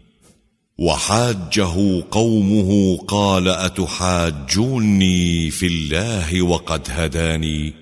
وحاجه 0.79 2.03
قومه 2.11 2.97
قال 2.97 3.47
أتحاجوني 3.47 5.51
في 5.51 5.67
الله 5.67 6.41
وقد 6.41 6.87
هداني. 6.89 7.73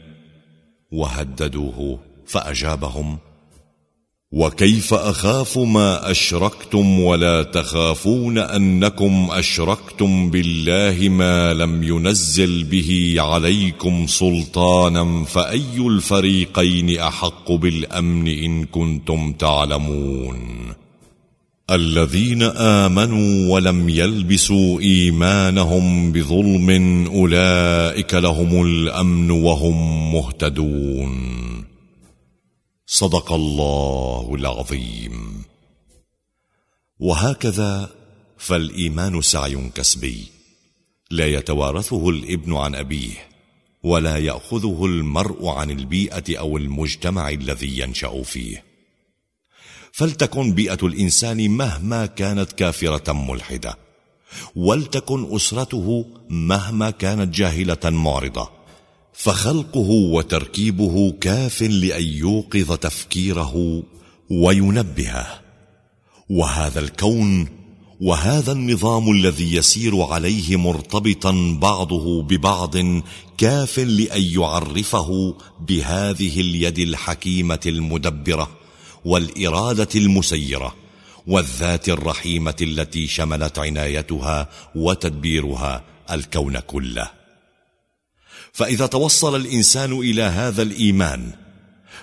وهددوه 0.91 1.99
فأجابهم 2.27 3.17
وكيف 4.31 4.93
أخاف 4.93 5.57
ما 5.57 6.11
أشركتم 6.11 6.99
ولا 6.99 7.43
تخافون 7.43 8.37
أنكم 8.37 9.27
أشركتم 9.31 10.29
بالله 10.29 11.09
ما 11.09 11.53
لم 11.53 11.83
ينزل 11.83 12.63
به 12.63 13.15
عليكم 13.17 14.07
سلطانا 14.07 15.25
فأي 15.25 15.77
الفريقين 15.77 16.99
أحق 16.99 17.51
بالأمن 17.51 18.27
إن 18.27 18.65
كنتم 18.65 19.33
تعلمون؟ 19.33 20.39
الذين 21.71 22.43
آمنوا 22.43 23.53
ولم 23.53 23.89
يلبسوا 23.89 24.81
إيمانهم 24.81 26.11
بظلم 26.11 26.69
أولئك 27.07 28.13
لهم 28.13 28.65
الأمن 28.65 29.31
وهم 29.31 30.13
مهتدون. 30.13 31.68
صدق 32.91 33.31
الله 33.31 34.35
العظيم. 34.35 35.43
وهكذا 36.99 37.89
فالإيمان 38.37 39.21
سعي 39.21 39.69
كسبي. 39.75 40.27
لا 41.11 41.27
يتوارثه 41.27 42.09
الإبن 42.09 42.55
عن 42.55 42.75
أبيه 42.75 43.27
ولا 43.83 44.17
يأخذه 44.17 44.85
المرء 44.85 45.47
عن 45.47 45.71
البيئة 45.71 46.39
أو 46.39 46.57
المجتمع 46.57 47.29
الذي 47.29 47.79
ينشأ 47.79 48.23
فيه. 48.23 48.63
فلتكن 49.91 50.53
بيئة 50.53 50.79
الإنسان 50.83 51.49
مهما 51.51 52.05
كانت 52.05 52.51
كافرة 52.51 53.13
ملحدة 53.13 53.77
ولتكن 54.55 55.35
أسرته 55.35 56.05
مهما 56.29 56.89
كانت 56.89 57.35
جاهلة 57.35 57.89
معرضة. 57.89 58.58
فخلقه 59.19 59.89
وتركيبه 59.89 61.11
كاف 61.21 61.61
لأن 61.61 62.03
يوقظ 62.03 62.77
تفكيره 62.77 63.83
وينبهه. 64.29 65.41
وهذا 66.29 66.79
الكون 66.79 67.47
وهذا 68.01 68.51
النظام 68.51 69.11
الذي 69.11 69.55
يسير 69.55 70.01
عليه 70.01 70.55
مرتبطا 70.55 71.57
بعضه 71.61 72.23
ببعض 72.23 72.75
كاف 73.37 73.79
لأن 73.79 74.21
يعرفه 74.21 75.35
بهذه 75.67 76.41
اليد 76.41 76.79
الحكيمة 76.79 77.59
المدبرة 77.65 78.49
والإرادة 79.05 79.89
المسيرة 79.95 80.75
والذات 81.27 81.89
الرحيمة 81.89 82.55
التي 82.61 83.07
شملت 83.07 83.59
عنايتها 83.59 84.49
وتدبيرها 84.75 85.83
الكون 86.11 86.59
كله. 86.59 87.18
فإذا 88.53 88.85
توصل 88.85 89.35
الإنسان 89.35 89.93
إلى 89.93 90.23
هذا 90.23 90.61
الإيمان 90.61 91.31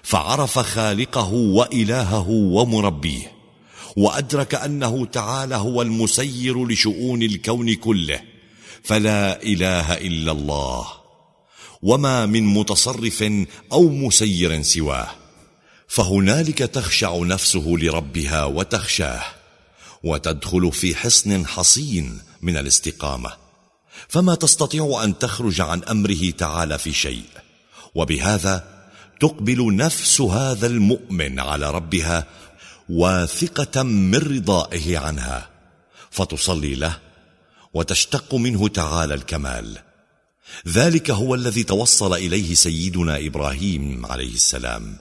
فعرف 0.02 0.58
خالقه 0.58 1.32
وإلهه 1.32 2.28
ومربيه 2.28 3.32
وأدرك 3.96 4.54
أنه 4.54 5.06
تعالى 5.06 5.54
هو 5.54 5.82
المسير 5.82 6.66
لشؤون 6.66 7.22
الكون 7.22 7.74
كله 7.74 8.20
فلا 8.82 9.42
إله 9.42 9.92
إلا 9.94 10.32
الله 10.32 10.86
وما 11.82 12.26
من 12.26 12.46
متصرف 12.46 13.22
أو 13.72 13.88
مسير 13.88 14.62
سواه 14.62 15.10
فهنالك 15.88 16.58
تخشع 16.58 17.18
نفسه 17.18 17.64
لربها 17.66 18.44
وتخشاه 18.44 19.22
وتدخل 20.02 20.72
في 20.72 20.96
حصن 20.96 21.46
حصين 21.46 22.18
من 22.42 22.56
الاستقامة. 22.56 23.45
فما 24.08 24.34
تستطيع 24.34 25.00
أن 25.04 25.18
تخرج 25.18 25.60
عن 25.60 25.82
أمره 25.84 26.30
تعالى 26.30 26.78
في 26.78 26.92
شيء. 26.92 27.24
وبهذا 27.94 28.64
تقبل 29.20 29.76
نفس 29.76 30.20
هذا 30.20 30.66
المؤمن 30.66 31.40
على 31.40 31.70
ربها 31.70 32.26
واثقة 32.88 33.82
من 33.82 34.18
رضائه 34.18 34.98
عنها 34.98 35.48
فتصلي 36.10 36.74
له 36.74 36.98
وتشتق 37.74 38.34
منه 38.34 38.68
تعالى 38.68 39.14
الكمال. 39.14 39.78
ذلك 40.68 41.10
هو 41.10 41.34
الذي 41.34 41.62
توصل 41.62 42.14
إليه 42.14 42.54
سيدنا 42.54 43.26
إبراهيم 43.26 44.06
عليه 44.06 44.34
السلام. 44.34 44.96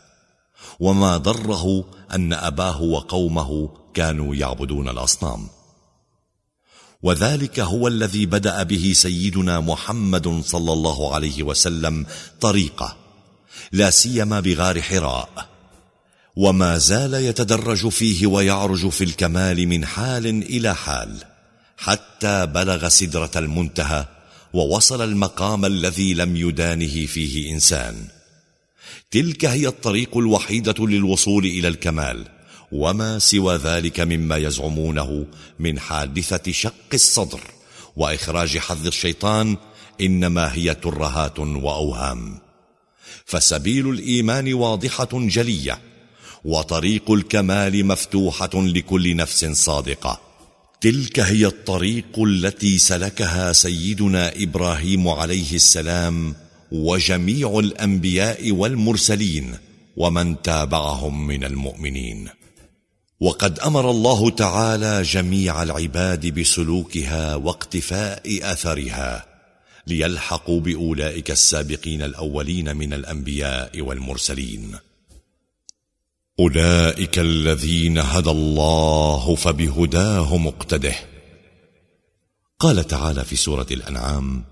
وما 0.79 1.17
ضره 1.17 1.86
أن 2.13 2.34
أباه 2.34 2.81
وقومه 2.81 3.69
كانوا 3.93 4.36
يعبدون 4.36 4.89
الأصنام. 4.89 5.49
وذلك 7.05 7.59
هو 7.59 7.87
الذي 7.87 8.25
بدأ 8.25 8.63
به 8.63 8.93
سيدنا 8.95 9.59
محمد 9.59 10.41
صلى 10.45 10.73
الله 10.73 11.15
عليه 11.15 11.43
وسلم 11.43 12.05
طريقه 12.41 12.97
لا 13.71 13.89
سيما 13.89 14.39
بغار 14.39 14.81
حراء. 14.81 15.49
وما 16.35 16.77
زال 16.77 17.13
يتدرج 17.13 17.87
فيه 17.87 18.27
ويعرج 18.27 18.89
في 18.89 19.03
الكمال 19.03 19.67
من 19.67 19.85
حال 19.85 20.25
إلى 20.27 20.75
حال 20.75 21.17
حتى 21.77 22.45
بلغ 22.45 22.89
سدرة 22.89 23.31
المنتهى 23.35 24.05
ووصل 24.53 25.01
المقام 25.01 25.65
الذي 25.65 26.13
لم 26.13 26.35
يدانه 26.35 27.05
فيه 27.05 27.53
إنسان. 27.53 27.95
تلك 29.11 29.45
هي 29.45 29.67
الطريق 29.67 30.17
الوحيدة 30.17 30.87
للوصول 30.87 31.45
إلى 31.45 31.67
الكمال. 31.67 32.34
وما 32.75 33.19
سوى 33.19 33.55
ذلك 33.55 33.99
مما 33.99 34.38
يزعمونه 34.38 35.25
من 35.59 35.79
حادثة 35.79 36.51
شق 36.51 36.91
الصدر 36.93 37.39
وإخراج 37.95 38.57
حظ 38.57 38.88
الشيطان 38.88 39.57
إنما 40.01 40.53
هي 40.53 40.73
ترهات 40.75 41.39
وأوهام. 41.39 42.39
فسبيل 43.25 43.89
الإيمان 43.89 44.53
واضحة 44.53 45.09
جلية 45.13 45.79
وطريق 46.45 47.11
الكمال 47.11 47.85
مفتوحة 47.85 48.49
لكل 48.53 49.15
نفس 49.15 49.45
صادقة. 49.45 50.21
تلك 50.81 51.19
هي 51.19 51.45
الطريق 51.45 52.19
التي 52.19 52.77
سلكها 52.77 53.53
سيدنا 53.53 54.33
إبراهيم 54.43 55.07
عليه 55.07 55.55
السلام 55.55 56.35
وجميع 56.71 57.59
الأنبياء 57.59 58.51
والمرسلين 58.51 59.57
ومن 59.97 60.41
تابعهم 60.41 61.27
من 61.27 61.43
المؤمنين. 61.43 62.44
وقد 63.19 63.60
أمر 63.60 63.91
الله 63.91 64.30
تعالى 64.30 65.01
جميع 65.01 65.63
العباد 65.63 66.39
بسلوكها 66.39 67.36
واقتفاء 67.36 68.39
أثرها 68.51 69.25
ليلحقوا 69.88 70.60
بأولئك 70.60 71.32
السابقين 71.32 72.01
الأولين 72.01 72.75
من 72.75 72.93
الأنبياء 72.93 73.82
والمرسلين. 73.82 74.75
أولئك 76.39 77.19
الذين 77.19 77.97
هدى 77.97 78.30
الله 78.30 79.36
فبهداه 79.36 80.38
مقتده. 80.38 80.95
قال 82.60 82.88
تعالى 82.88 83.23
في 83.23 83.36
سورة 83.36 83.67
الأنعام 83.71 84.43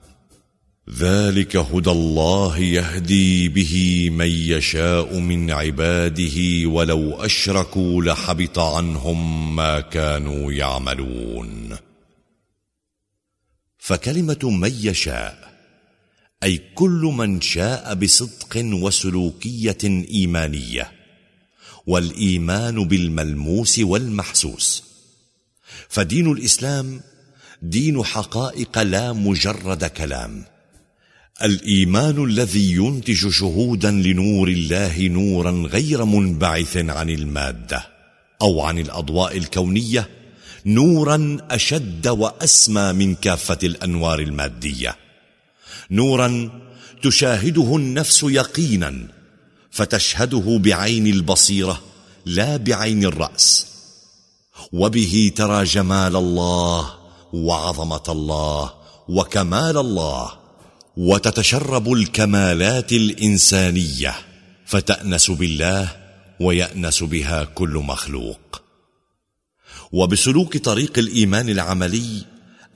ذلك 0.89 1.55
هدى 1.55 1.89
الله 1.89 2.59
يهدي 2.59 3.49
به 3.49 4.09
من 4.09 4.27
يشاء 4.27 5.19
من 5.19 5.51
عباده 5.51 6.67
ولو 6.69 7.13
أشركوا 7.13 8.03
لحبط 8.03 8.59
عنهم 8.59 9.55
ما 9.55 9.79
كانوا 9.79 10.51
يعملون. 10.51 11.77
فكلمة 13.77 14.39
من 14.43 14.71
يشاء 14.81 15.53
أي 16.43 16.61
كل 16.75 17.13
من 17.17 17.41
شاء 17.41 17.93
بصدق 17.93 18.57
وسلوكية 18.57 19.77
إيمانية 19.83 20.91
والإيمان 21.87 22.87
بالملموس 22.87 23.79
والمحسوس. 23.79 24.83
فدين 25.89 26.31
الإسلام 26.31 27.01
دين 27.61 28.03
حقائق 28.03 28.81
لا 28.81 29.13
مجرد 29.13 29.85
كلام 29.85 30.52
الإيمان 31.41 32.23
الذي 32.23 32.71
ينتج 32.71 33.29
شهودا 33.29 33.91
لنور 33.91 34.47
الله 34.47 35.07
نورا 35.07 35.51
غير 35.51 36.05
منبعث 36.05 36.77
عن 36.77 37.09
المادة 37.09 37.87
أو 38.41 38.61
عن 38.61 38.79
الأضواء 38.79 39.37
الكونية 39.37 40.09
نورا 40.65 41.37
أشد 41.51 42.07
وأسمى 42.07 42.93
من 42.93 43.15
كافة 43.15 43.57
الأنوار 43.63 44.19
المادية. 44.19 44.95
نورا 45.91 46.49
تشاهده 47.03 47.75
النفس 47.75 48.23
يقينا 48.23 49.07
فتشهده 49.71 50.59
بعين 50.63 51.07
البصيرة 51.07 51.81
لا 52.25 52.57
بعين 52.57 53.05
الرأس. 53.05 53.67
وبه 54.73 55.31
ترى 55.35 55.63
جمال 55.63 56.15
الله 56.15 56.93
وعظمة 57.33 58.03
الله 58.09 58.73
وكمال 59.09 59.77
الله 59.77 60.42
وتتشرب 60.97 61.93
الكمالات 61.93 62.91
الإنسانية 62.91 64.15
فتأنس 64.65 65.31
بالله 65.31 65.89
ويأنس 66.39 67.03
بها 67.03 67.43
كل 67.43 67.69
مخلوق. 67.69 68.61
وبسلوك 69.91 70.57
طريق 70.57 70.97
الإيمان 70.97 71.49
العملي 71.49 72.25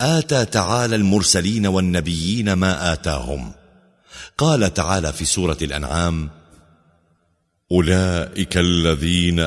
آتى 0.01 0.45
تعالى 0.45 0.95
المرسلين 0.95 1.67
والنبيين 1.67 2.53
ما 2.53 2.93
آتاهم. 2.93 3.51
قال 4.37 4.73
تعالى 4.73 5.13
في 5.13 5.25
سورة 5.25 5.57
الأنعام 5.61 6.29
أولئك 7.71 8.57
الذين 8.57 9.39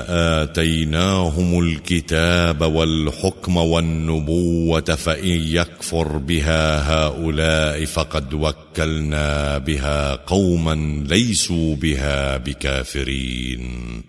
آتيناهم 0.42 1.60
الكتاب 1.60 2.60
والحكم 2.60 3.56
والنبوة 3.56 4.80
فإن 4.80 5.40
يكفر 5.56 6.16
بها 6.16 6.92
هؤلاء 6.92 7.84
فقد 7.84 8.34
وكلنا 8.34 9.58
بها 9.58 10.14
قوما 10.14 11.04
ليسوا 11.08 11.76
بها 11.76 12.36
بكافرين. 12.36 14.02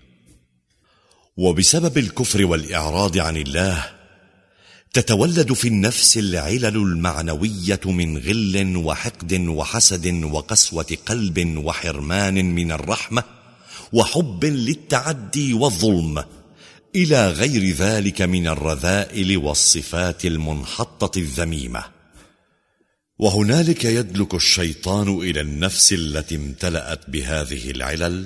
وبسبب 1.38 1.98
الكفر 1.98 2.46
والإعراض 2.46 3.18
عن 3.18 3.38
الله 3.38 3.86
تتولد 4.94 5.54
في 5.54 5.68
النفس 5.68 6.18
العلل 6.18 6.66
المعنوية 6.66 7.80
من 7.86 8.18
غل 8.18 8.78
وحقد 8.78 9.34
وحسد 9.34 10.24
وقسوة 10.24 10.98
قلب 11.06 11.58
وحرمان 11.58 12.46
من 12.56 12.72
الرحمة 12.72 13.41
وحب 13.94 14.46
للتعدي 14.46 15.54
والظلم. 15.54 16.24
إلى 16.96 17.30
غير 17.30 17.76
ذلك 17.76 18.22
من 18.22 18.48
الرذائل 18.48 19.38
والصفات 19.38 20.26
المنحطة 20.26 21.20
الذميمة. 21.20 21.84
وهنالك 23.20 23.86
يدلك 23.86 24.34
الشيطان 24.34 25.20
إلى 25.20 25.42
النفس 25.42 25.94
التي 25.94 26.36
امتلأت 26.36 27.10
بهذه 27.10 27.72
العلل 27.72 28.26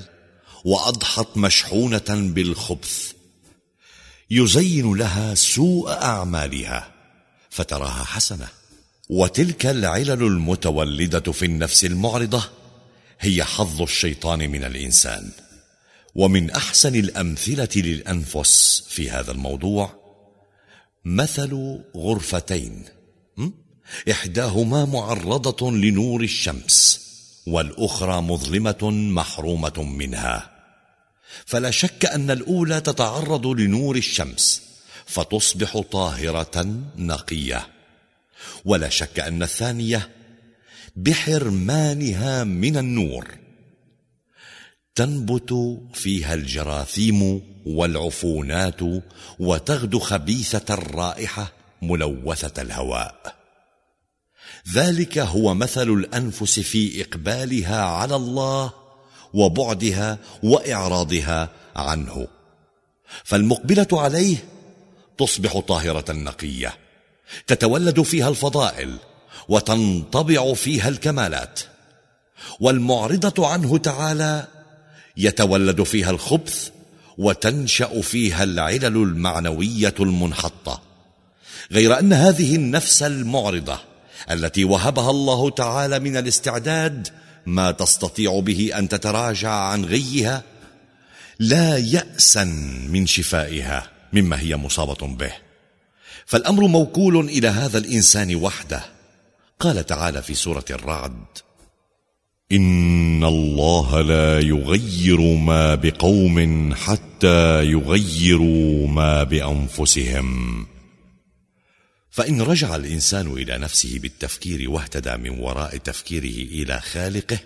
وأضحت 0.65 1.38
مشحونة 1.38 2.06
بالخبث. 2.10 3.12
يزين 4.32 4.93
لها 4.93 5.36
سوء 5.36 5.91
أعمالها 5.91 6.91
فتراها 7.49 8.04
حسنة. 8.04 8.47
وتلك 9.10 9.65
العلل 9.65 10.23
المتولدة 10.23 11.32
في 11.32 11.45
النفس 11.45 11.86
المعرضة 11.86 12.49
هي 13.19 13.43
حظ 13.43 13.82
الشيطان 13.82 14.39
من 14.39 14.63
الإنسان. 14.63 15.32
ومن 16.15 16.51
أحسن 16.51 16.95
الأمثلة 16.95 17.69
للأنفس 17.75 18.84
في 18.89 19.10
هذا 19.10 19.32
الموضوع 19.32 20.06
مثل 21.06 21.80
غرفتين 21.95 22.84
إحداهما 24.12 24.86
معرضة 24.86 25.71
لنور 25.71 26.23
الشمس 26.23 27.06
والأخرى 27.47 28.21
مظلمة 28.21 28.89
محرومة 28.91 29.84
منها. 29.84 30.51
فلا 31.45 31.71
شك 31.71 32.06
أن 32.06 32.32
الأولى 32.32 32.82
تتعرض 32.82 33.47
لنور 33.47 33.95
الشمس 33.95 34.62
فتصبح 35.06 35.78
طاهرة 35.80 36.84
نقية. 36.97 37.67
ولا 38.65 38.89
شك 38.89 39.19
أن 39.19 39.43
الثانية 39.43 40.10
بحرمانها 40.95 42.43
من 42.43 42.78
النور. 42.78 43.44
تنبت 44.95 45.79
فيها 45.93 46.34
الجراثيم 46.34 47.41
والعفونات 47.65 48.79
وتغدو 49.39 49.99
خبيثة 49.99 50.73
الرائحة 50.73 51.51
ملوثة 51.81 52.62
الهواء. 52.62 53.36
ذلك 54.73 55.17
هو 55.17 55.53
مثل 55.53 55.89
الأنفس 55.89 56.60
في 56.60 57.01
إقبالها 57.01 57.81
على 57.81 58.15
الله 58.15 58.73
وبعدها 59.34 60.17
وإعراضها 60.43 61.49
عنه. 61.75 62.27
فالمقبلة 63.23 63.88
عليه 63.91 64.38
تصبح 65.17 65.60
طاهرة 65.60 66.12
نقية 66.12 66.77
تتولد 67.47 68.01
فيها 68.01 68.29
الفضائل 68.29 68.97
وتنطبع 69.49 70.53
فيها 70.53 70.89
الكمالات. 70.89 71.60
والمعرضة 72.60 73.47
عنه 73.47 73.77
تعالى 73.77 74.55
يتولد 75.17 75.84
فيها 75.84 76.12
الخبث 76.12 76.69
وتنشأ 77.17 78.01
فيها 78.01 78.43
العلل 78.43 78.86
المعنوية 78.86 79.93
المنحطة. 79.99 80.82
غير 81.71 81.99
أن 81.99 82.13
هذه 82.13 82.56
النفس 82.56 83.04
المعرضة 83.04 83.80
التي 84.32 84.63
وهبها 84.63 85.10
الله 85.10 85.49
تعالى 85.49 85.99
من 85.99 86.17
الاستعداد 86.17 87.08
ما 87.45 87.71
تستطيع 87.71 88.39
به 88.39 88.71
أن 88.78 88.89
تتراجع 88.89 89.51
عن 89.51 89.86
غيها 89.86 90.43
لا 91.39 91.78
يأسا 91.78 92.43
من 92.89 93.08
شفائها 93.08 93.89
مما 94.13 94.39
هي 94.39 94.56
مصابة 94.56 95.08
به. 95.08 95.34
فالأمر 96.25 96.67
موكول 96.67 97.19
إلى 97.19 97.47
هذا 97.47 97.78
الإنسان 97.78 98.36
وحده. 98.36 98.84
قال 99.60 99.86
تعالى 99.86 100.21
في 100.21 100.34
سورة 100.36 100.65
الرعد 100.69 101.25
إن 102.51 103.23
الله 103.23 104.01
لا 104.01 104.39
يغير 104.39 105.21
ما 105.21 105.75
بقوم 105.75 106.73
حتى 106.73 107.65
يغيروا 107.65 108.88
ما 108.88 109.23
بأنفسهم. 109.23 110.65
فإن 112.10 112.41
رجع 112.41 112.75
الإنسان 112.75 113.27
إلى 113.27 113.58
نفسه 113.58 113.99
بالتفكير 113.99 114.69
واهتدى 114.69 115.17
من 115.17 115.39
وراء 115.39 115.77
تفكيره 115.77 116.63
إلى 116.63 116.81
خالقه 116.81 117.39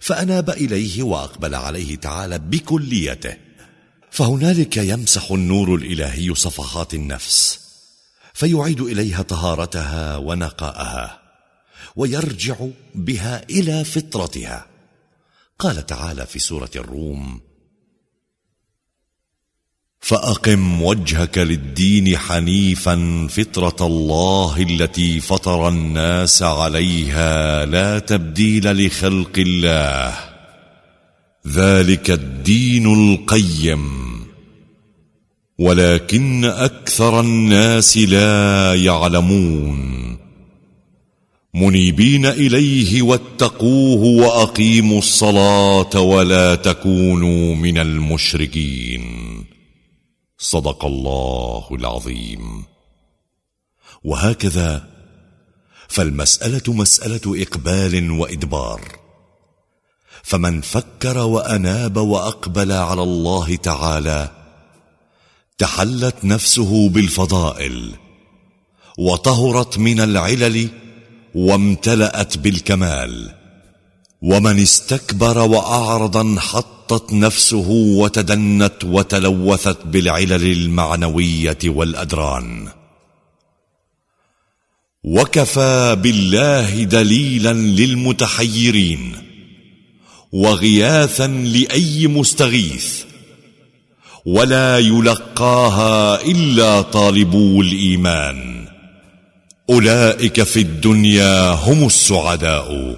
فأناب 0.00 0.50
إليه 0.50 1.02
وأقبل 1.02 1.54
عليه 1.54 1.96
تعالى 1.96 2.38
بكليته. 2.38 3.36
فهنالك 4.10 4.76
يمسح 4.76 5.30
النور 5.30 5.74
الإلهي 5.74 6.34
صفحات 6.34 6.94
النفس 6.94 7.60
فيعيد 8.34 8.80
إليها 8.80 9.22
طهارتها 9.22 10.16
ونقاءها. 10.16 11.21
ويرجع 11.96 12.56
بها 12.94 13.44
إلى 13.50 13.84
فطرتها. 13.84 14.66
قال 15.58 15.86
تعالى 15.86 16.26
في 16.26 16.38
سورة 16.38 16.70
الروم 16.76 17.40
فأقم 20.00 20.82
وجهك 20.82 21.38
للدين 21.38 22.18
حنيفا 22.18 23.26
فطرة 23.30 23.86
الله 23.86 24.62
التي 24.62 25.20
فطر 25.20 25.68
الناس 25.68 26.42
عليها 26.42 27.66
لا 27.66 27.98
تبديل 27.98 28.86
لخلق 28.86 29.38
الله. 29.38 30.18
ذلك 31.48 32.10
الدين 32.10 33.14
القيم. 33.14 34.02
ولكن 35.58 36.44
أكثر 36.44 37.20
الناس 37.20 37.96
لا 37.96 38.74
يعلمون. 38.74 40.11
منيبين 41.54 42.26
إليه 42.26 43.02
واتقوه 43.02 44.26
وأقيموا 44.26 44.98
الصلاة 44.98 46.00
ولا 46.00 46.54
تكونوا 46.54 47.54
من 47.54 47.78
المشركين. 47.78 49.04
صدق 50.38 50.84
الله 50.84 51.66
العظيم. 51.72 52.64
وهكذا 54.04 54.88
فالمسألة 55.88 56.72
مسألة 56.72 57.42
إقبال 57.42 58.10
وإدبار. 58.10 58.80
فمن 60.22 60.60
فكر 60.60 61.18
وأناب 61.18 61.96
وأقبل 61.96 62.72
على 62.72 63.02
الله 63.02 63.56
تعالى 63.56 64.30
تحلت 65.58 66.24
نفسه 66.24 66.88
بالفضائل 66.88 67.94
وطهرت 68.98 69.78
من 69.78 70.00
العلل 70.00 70.68
وامتلأت 71.34 72.38
بالكمال 72.38 73.30
ومن 74.22 74.58
استكبر 74.58 75.38
وأعرض 75.38 76.16
انحطت 76.16 77.12
نفسه 77.12 77.68
وتدنت 77.70 78.84
وتلوثت 78.84 79.86
بالعلل 79.86 80.52
المعنوية 80.52 81.58
والأدران. 81.64 82.68
وكفى 85.04 85.96
بالله 86.02 86.84
دليلا 86.84 87.52
للمتحيرين 87.52 89.16
وغياثا 90.32 91.26
لأي 91.26 92.06
مستغيث 92.06 93.02
ولا 94.26 94.78
يلقاها 94.78 96.22
إلا 96.24 96.82
طالبو 96.82 97.62
الإيمان. 97.62 98.71
أولئك 99.70 100.42
في 100.42 100.60
الدنيا 100.60 101.50
هم 101.50 101.86
السعداء. 101.86 102.96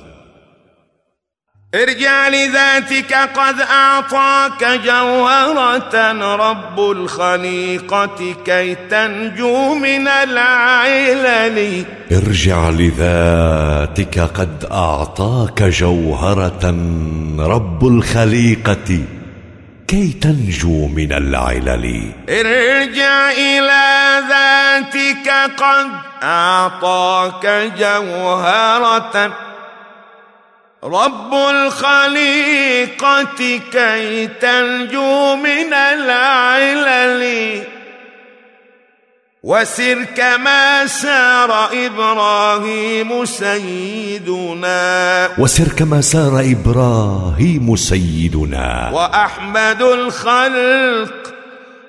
ارجع 1.74 2.28
لذاتك 2.28 3.14
قد 3.14 3.60
أعطاك 3.60 4.64
جوهرة 4.64 6.12
رب 6.36 6.80
الخليقة 6.90 8.34
كي 8.44 8.74
تنجو 8.74 9.74
من 9.74 10.08
العلل. 10.08 11.84
ارجع 12.12 12.70
لذاتك 12.70 14.18
قد 14.18 14.64
أعطاك 14.72 15.62
جوهرة 15.62 16.76
رب 17.38 17.86
الخليقة 17.86 19.04
كي 19.88 20.12
تنجو 20.12 20.86
من 20.86 21.12
العلل. 21.12 22.12
ارجع 22.28 23.30
إلى 23.30 24.22
ذاتك 24.28 25.28
قد 25.56 26.03
أعطاك 26.24 27.72
جوهرة. 27.78 29.32
رب 30.84 31.34
الخليقة 31.34 33.24
كي 33.72 34.26
تنجو 34.26 35.36
من 35.36 35.72
العلل. 35.72 37.62
وسر 39.42 40.04
كما 40.16 40.86
سار 40.86 41.68
إبراهيم 41.86 43.24
سيدنا. 43.24 45.28
وسر 45.38 45.68
كما 45.68 46.00
سار 46.00 46.40
إبراهيم 46.40 47.76
سيدنا. 47.76 48.90
وأحمد 48.92 49.82
الخلق 49.82 51.23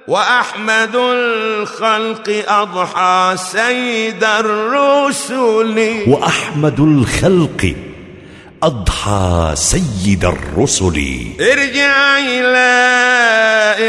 وأحمد 0.08 0.96
الخلق 0.96 2.44
أضحى 2.48 3.34
سيد 3.38 4.24
الرسل. 4.24 6.04
وأحمد 6.08 6.80
الخلق 6.80 7.76
أضحى 8.64 9.52
سيد 9.54 10.26
الرسل. 10.26 11.22
ارجع 11.42 12.18
إلى 12.20 12.76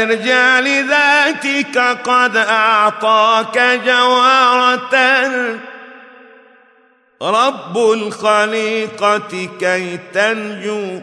ارجع 0.03 0.59
لذاتك 0.59 1.77
قد 2.03 2.37
أعطاك 2.37 3.81
جوارة. 3.85 5.31
رب 7.21 7.77
الخليقة 7.77 9.49
كي 9.59 9.99
تنجو. 10.13 11.01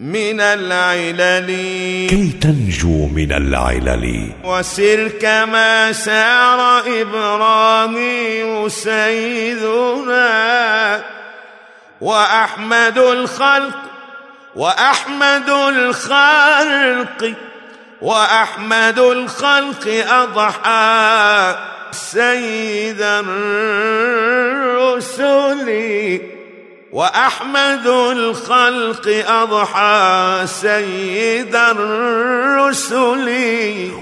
من 0.00 0.40
العلل. 0.40 1.46
كي 2.08 2.32
تنجو 2.40 3.06
من 3.06 3.32
العلل. 3.32 4.32
وسر 4.44 5.08
كما 5.20 5.92
سار 5.92 6.82
إبراهيم 7.00 8.68
سيدنا 8.68 10.30
وأحمد 12.00 12.98
الخلق 12.98 13.78
وأحمد 14.56 15.48
الخلق 15.48 17.34
وأحمد 18.02 18.98
الخلق 18.98 20.04
أضحى 20.08 21.56
سيد 21.92 23.00
الرسل. 23.00 24.00
وأحمد 26.92 27.86
الخلق 27.86 29.24
أضحى 29.28 30.42
سيد 30.46 31.56
الرسل. 31.56 33.28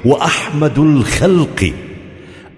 وأحمد 0.05 0.79
الخلق 0.79 1.73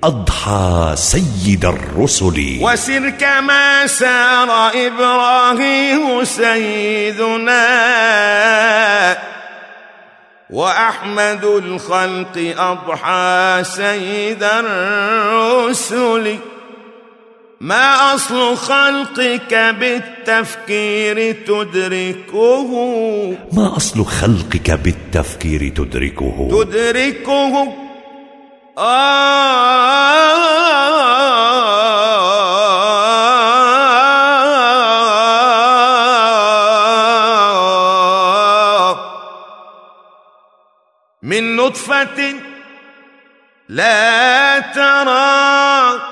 أضحى 0.04 0.92
سيد 0.94 1.64
الرسل. 1.64 2.58
وسر 2.62 3.10
كما 3.10 3.86
سار 3.86 4.70
إبراهيم 4.86 6.24
سيدنا. 6.24 7.66
وأحمد 10.50 11.44
الخلق 11.44 12.54
أضحى 12.58 13.64
سيد 13.64 14.42
الرسل. 14.42 16.36
ما 17.60 18.14
أصل 18.14 18.56
خلقك 18.56 19.54
بالتفكير 19.54 21.32
تدركه؟ 21.32 22.70
ما 23.52 23.76
أصل 23.76 24.04
خلقك 24.04 24.70
بالتفكير 24.70 25.68
تدركه؟ 25.68 26.48
تدركه. 26.50 27.72
آه. 28.78 29.50
من 41.22 41.56
نطفة 41.56 42.34
لا 43.68 44.60
ترى. 44.60 46.09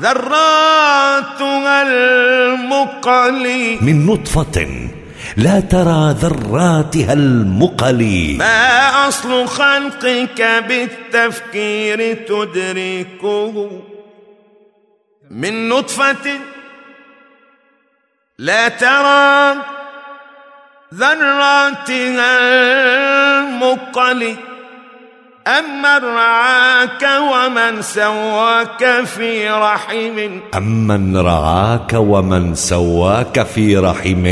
ذراتها 0.00 1.82
المقلي. 1.82 3.78
من 3.80 4.06
نطفة 4.06 4.88
لا 5.36 5.60
ترى 5.60 6.14
ذراتها 6.20 7.12
المقلي. 7.12 8.36
ما 8.38 9.08
أصل 9.08 9.46
خلقك 9.46 10.64
بالتفكير 10.68 12.14
تدركه؟ 12.14 13.70
من 15.30 15.68
نطفة 15.68 16.38
لا 18.38 18.68
ترى 18.68 19.56
ذراتها 20.94 22.38
المقل 23.38 24.36
أمن 25.46 26.04
رعاك 26.04 27.02
ومن 27.02 27.82
سواك 27.82 29.04
في 29.04 29.48
رحم؟ 29.48 30.40
أمن 30.56 31.16
رعاك 31.16 31.92
ومن 31.92 32.54
سواك 32.54 33.46
في 33.46 33.76
رحم؟ 33.76 34.26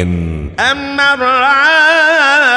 أمن 0.59 1.21
رعاك 1.21 2.55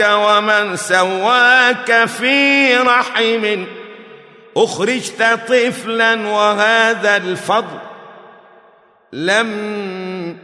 ومن 0.00 0.76
سواك 0.76 2.04
في 2.04 2.76
رحم؟ 2.76 3.64
أخرجت 4.56 5.22
طفلا 5.48 6.28
وهذا 6.28 7.16
الفضل 7.16 7.78
لم 9.12 10.36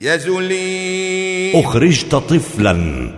يزلي. 0.00 1.60
أخرجت 1.60 2.14
طفلا 2.14 3.10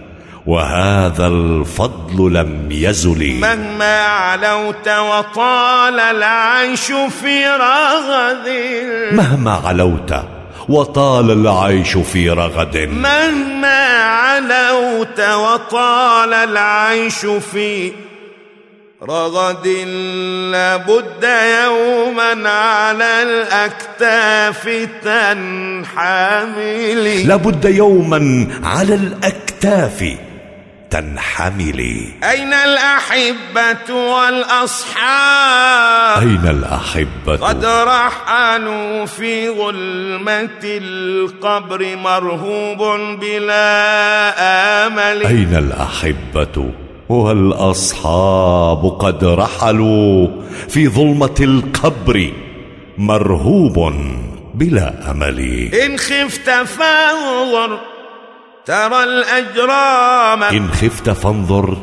وهذا 0.47 1.27
الفضل 1.27 2.35
لم 2.35 2.69
يزل. 2.71 3.41
مهما 3.41 4.03
علوت 4.03 4.89
وطال 4.89 6.01
العيش 6.01 6.93
في 7.23 7.47
رغد. 7.47 8.49
مهما 9.13 9.53
علوت 9.53 10.15
وطال 10.69 11.31
العيش 11.31 11.97
في 11.97 12.31
رغد. 12.31 12.77
مهما 12.77 13.99
علوت 13.99 15.21
وطال 15.21 16.35
العيش 16.35 17.27
في 17.53 17.93
رغد. 19.09 19.67
لابد 20.53 21.25
يوما 21.65 22.51
على 22.51 23.23
الأكتاف 23.23 24.89
تنحملي 25.05 27.23
لابد 27.23 27.65
يوما 27.65 28.47
على 28.65 28.95
الأكتاف 28.95 30.05
تنحملي 30.93 32.09
أين 32.31 32.53
الأحبة 32.53 33.95
والأصحاب؟ 33.95 35.43
أين 36.23 36.47
الأحبة؟ 36.47 37.37
قد 37.37 37.65
رحلوا 37.65 39.07
في 39.07 39.49
ظلمة 39.49 40.61
القبر 40.65 41.97
مرهوب 41.97 43.01
بلا 43.21 44.35
آمل. 44.87 45.27
أين 45.27 45.57
الأحبة؟ 45.57 46.71
والأصحاب 47.09 48.97
قد 49.01 49.25
رحلوا 49.25 50.29
في 50.69 50.89
ظلمة 50.89 51.37
القبر 51.41 52.33
مرهوب 52.99 53.95
بلا 54.55 55.11
أمل. 55.11 55.41
إن 55.75 55.99
خفت 55.99 56.51
فانظر 56.51 57.92
ترى 58.67 59.05
الأجرام 59.05 60.43
إن 60.43 60.73
خفت 60.73 61.11
فانظر 61.11 61.77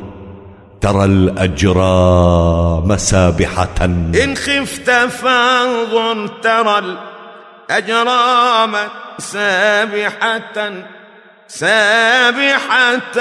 ترى 0.82 1.06
الأجرام 1.06 2.98
سابحة. 2.98 3.86
إن 4.24 4.36
خفت 4.36 4.92
فانظر 4.92 6.28
ترى 6.28 6.96
الأجرام 7.70 8.76
سابحة 9.18 10.72
سابحة. 11.48 13.20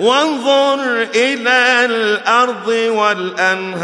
وانظر 0.00 1.02
إلى 1.14 1.84
الأرض 1.84 2.68
والأنهار 2.68 3.82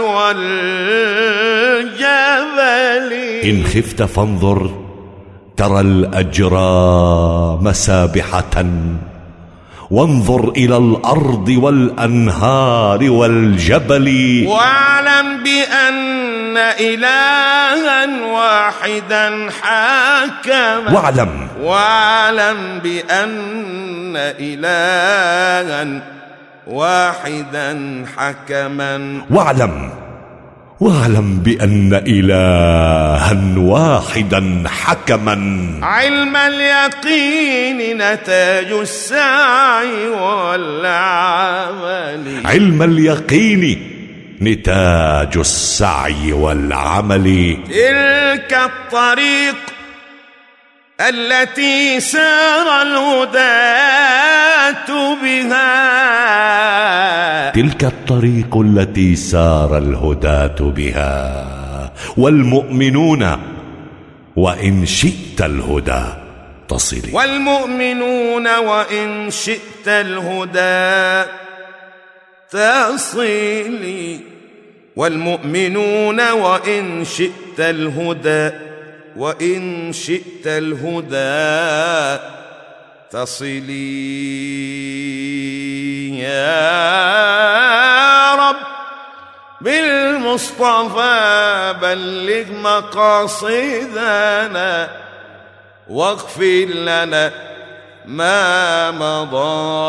والجبل. 0.00 0.72
إن 3.44 3.64
خفت 3.66 4.02
فانظر 4.02 4.79
ترى 5.60 5.80
الأجرام 5.80 7.72
سابحة. 7.72 8.64
وانظر 9.90 10.48
إلى 10.48 10.76
الأرض 10.76 11.48
والأنهار 11.48 13.10
والجبل. 13.10 14.44
واعلم 14.48 15.42
بأن 15.42 16.56
إلها 16.56 18.24
واحدا 18.32 19.50
حاكم. 19.62 20.94
واعلم. 20.94 21.48
واعلم 21.62 22.78
بأن 22.82 24.16
إلها 24.16 26.00
واحدا 26.66 28.04
حكما. 28.16 29.20
واعلم. 29.30 29.99
واعلم 30.80 31.38
بأن 31.38 32.02
إلها 32.06 33.58
واحدا 33.58 34.62
حكما. 34.66 35.32
علم 35.82 36.36
اليقين 36.36 37.96
نتاج 37.96 38.72
السعي 38.72 40.08
والعمل. 40.08 41.20
علم 42.44 42.82
اليقين 42.82 43.82
نتاج 44.42 45.36
السعي 45.36 46.32
والعمل. 46.32 47.56
تلك 47.68 48.58
الطريق 48.64 49.79
التي 51.00 52.00
سار 52.00 52.82
الهداة 52.82 54.10
بها. 55.22 55.70
تلك 57.50 57.84
الطريق 57.84 58.56
التي 58.56 59.16
سار 59.16 59.78
الهداة 59.78 60.56
بها. 60.60 61.50
والمؤمنون 62.16 63.38
وإن 64.36 64.86
شئت 64.86 65.40
الهدى 65.40 66.04
تصلي 66.68 67.12
والمؤمنون 67.12 68.46
وإن 68.58 69.30
شئت 69.30 69.88
الهدى 69.88 71.30
تصلي 72.50 74.20
والمؤمنون 74.96 76.30
وإن 76.30 77.04
شئت 77.04 77.60
الهدى 77.60 78.69
وإن 79.16 79.92
شئت 79.92 80.46
الهدى 80.46 82.20
تصلي 83.10 83.70
يا 86.18 88.34
رب 88.34 88.56
بالمصطفى 89.60 91.10
بلغ 91.82 92.44
مقاصدنا 92.62 94.10
واغفر 95.88 96.64
لنا 96.74 97.32
ما 98.06 98.90
مضى 98.90 99.80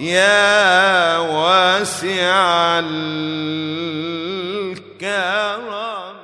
يا 0.00 1.18
واسع 1.18 2.80
الكرم 4.96 6.16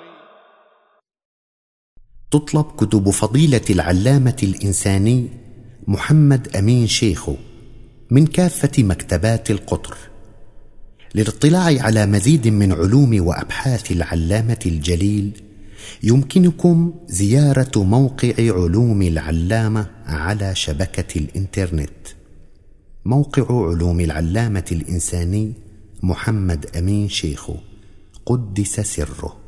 تطلب 2.31 2.64
كتب 2.77 3.11
فضيلة 3.11 3.61
العلامة 3.70 4.37
الإنساني 4.43 5.29
محمد 5.87 6.57
أمين 6.57 6.87
شيخو 6.87 7.35
من 8.11 8.27
كافة 8.27 8.83
مكتبات 8.83 9.51
القطر 9.51 9.97
للاطلاع 11.14 11.83
على 11.83 12.07
مزيد 12.07 12.49
من 12.49 12.73
علوم 12.73 13.27
وأبحاث 13.27 13.93
العلامة 13.93 14.59
الجليل 14.66 15.43
يمكنكم 16.03 16.95
زيارة 17.07 17.83
موقع 17.85 18.33
علوم 18.39 19.03
العلامة 19.03 19.87
على 20.07 20.55
شبكة 20.55 21.18
الإنترنت. 21.18 22.09
موقع 23.05 23.68
علوم 23.68 24.01
العلامة 24.01 24.64
الإنساني 24.73 25.53
محمد 26.03 26.77
أمين 26.77 27.09
شيخو 27.09 27.55
قدس 28.27 28.81
سره. 28.81 29.41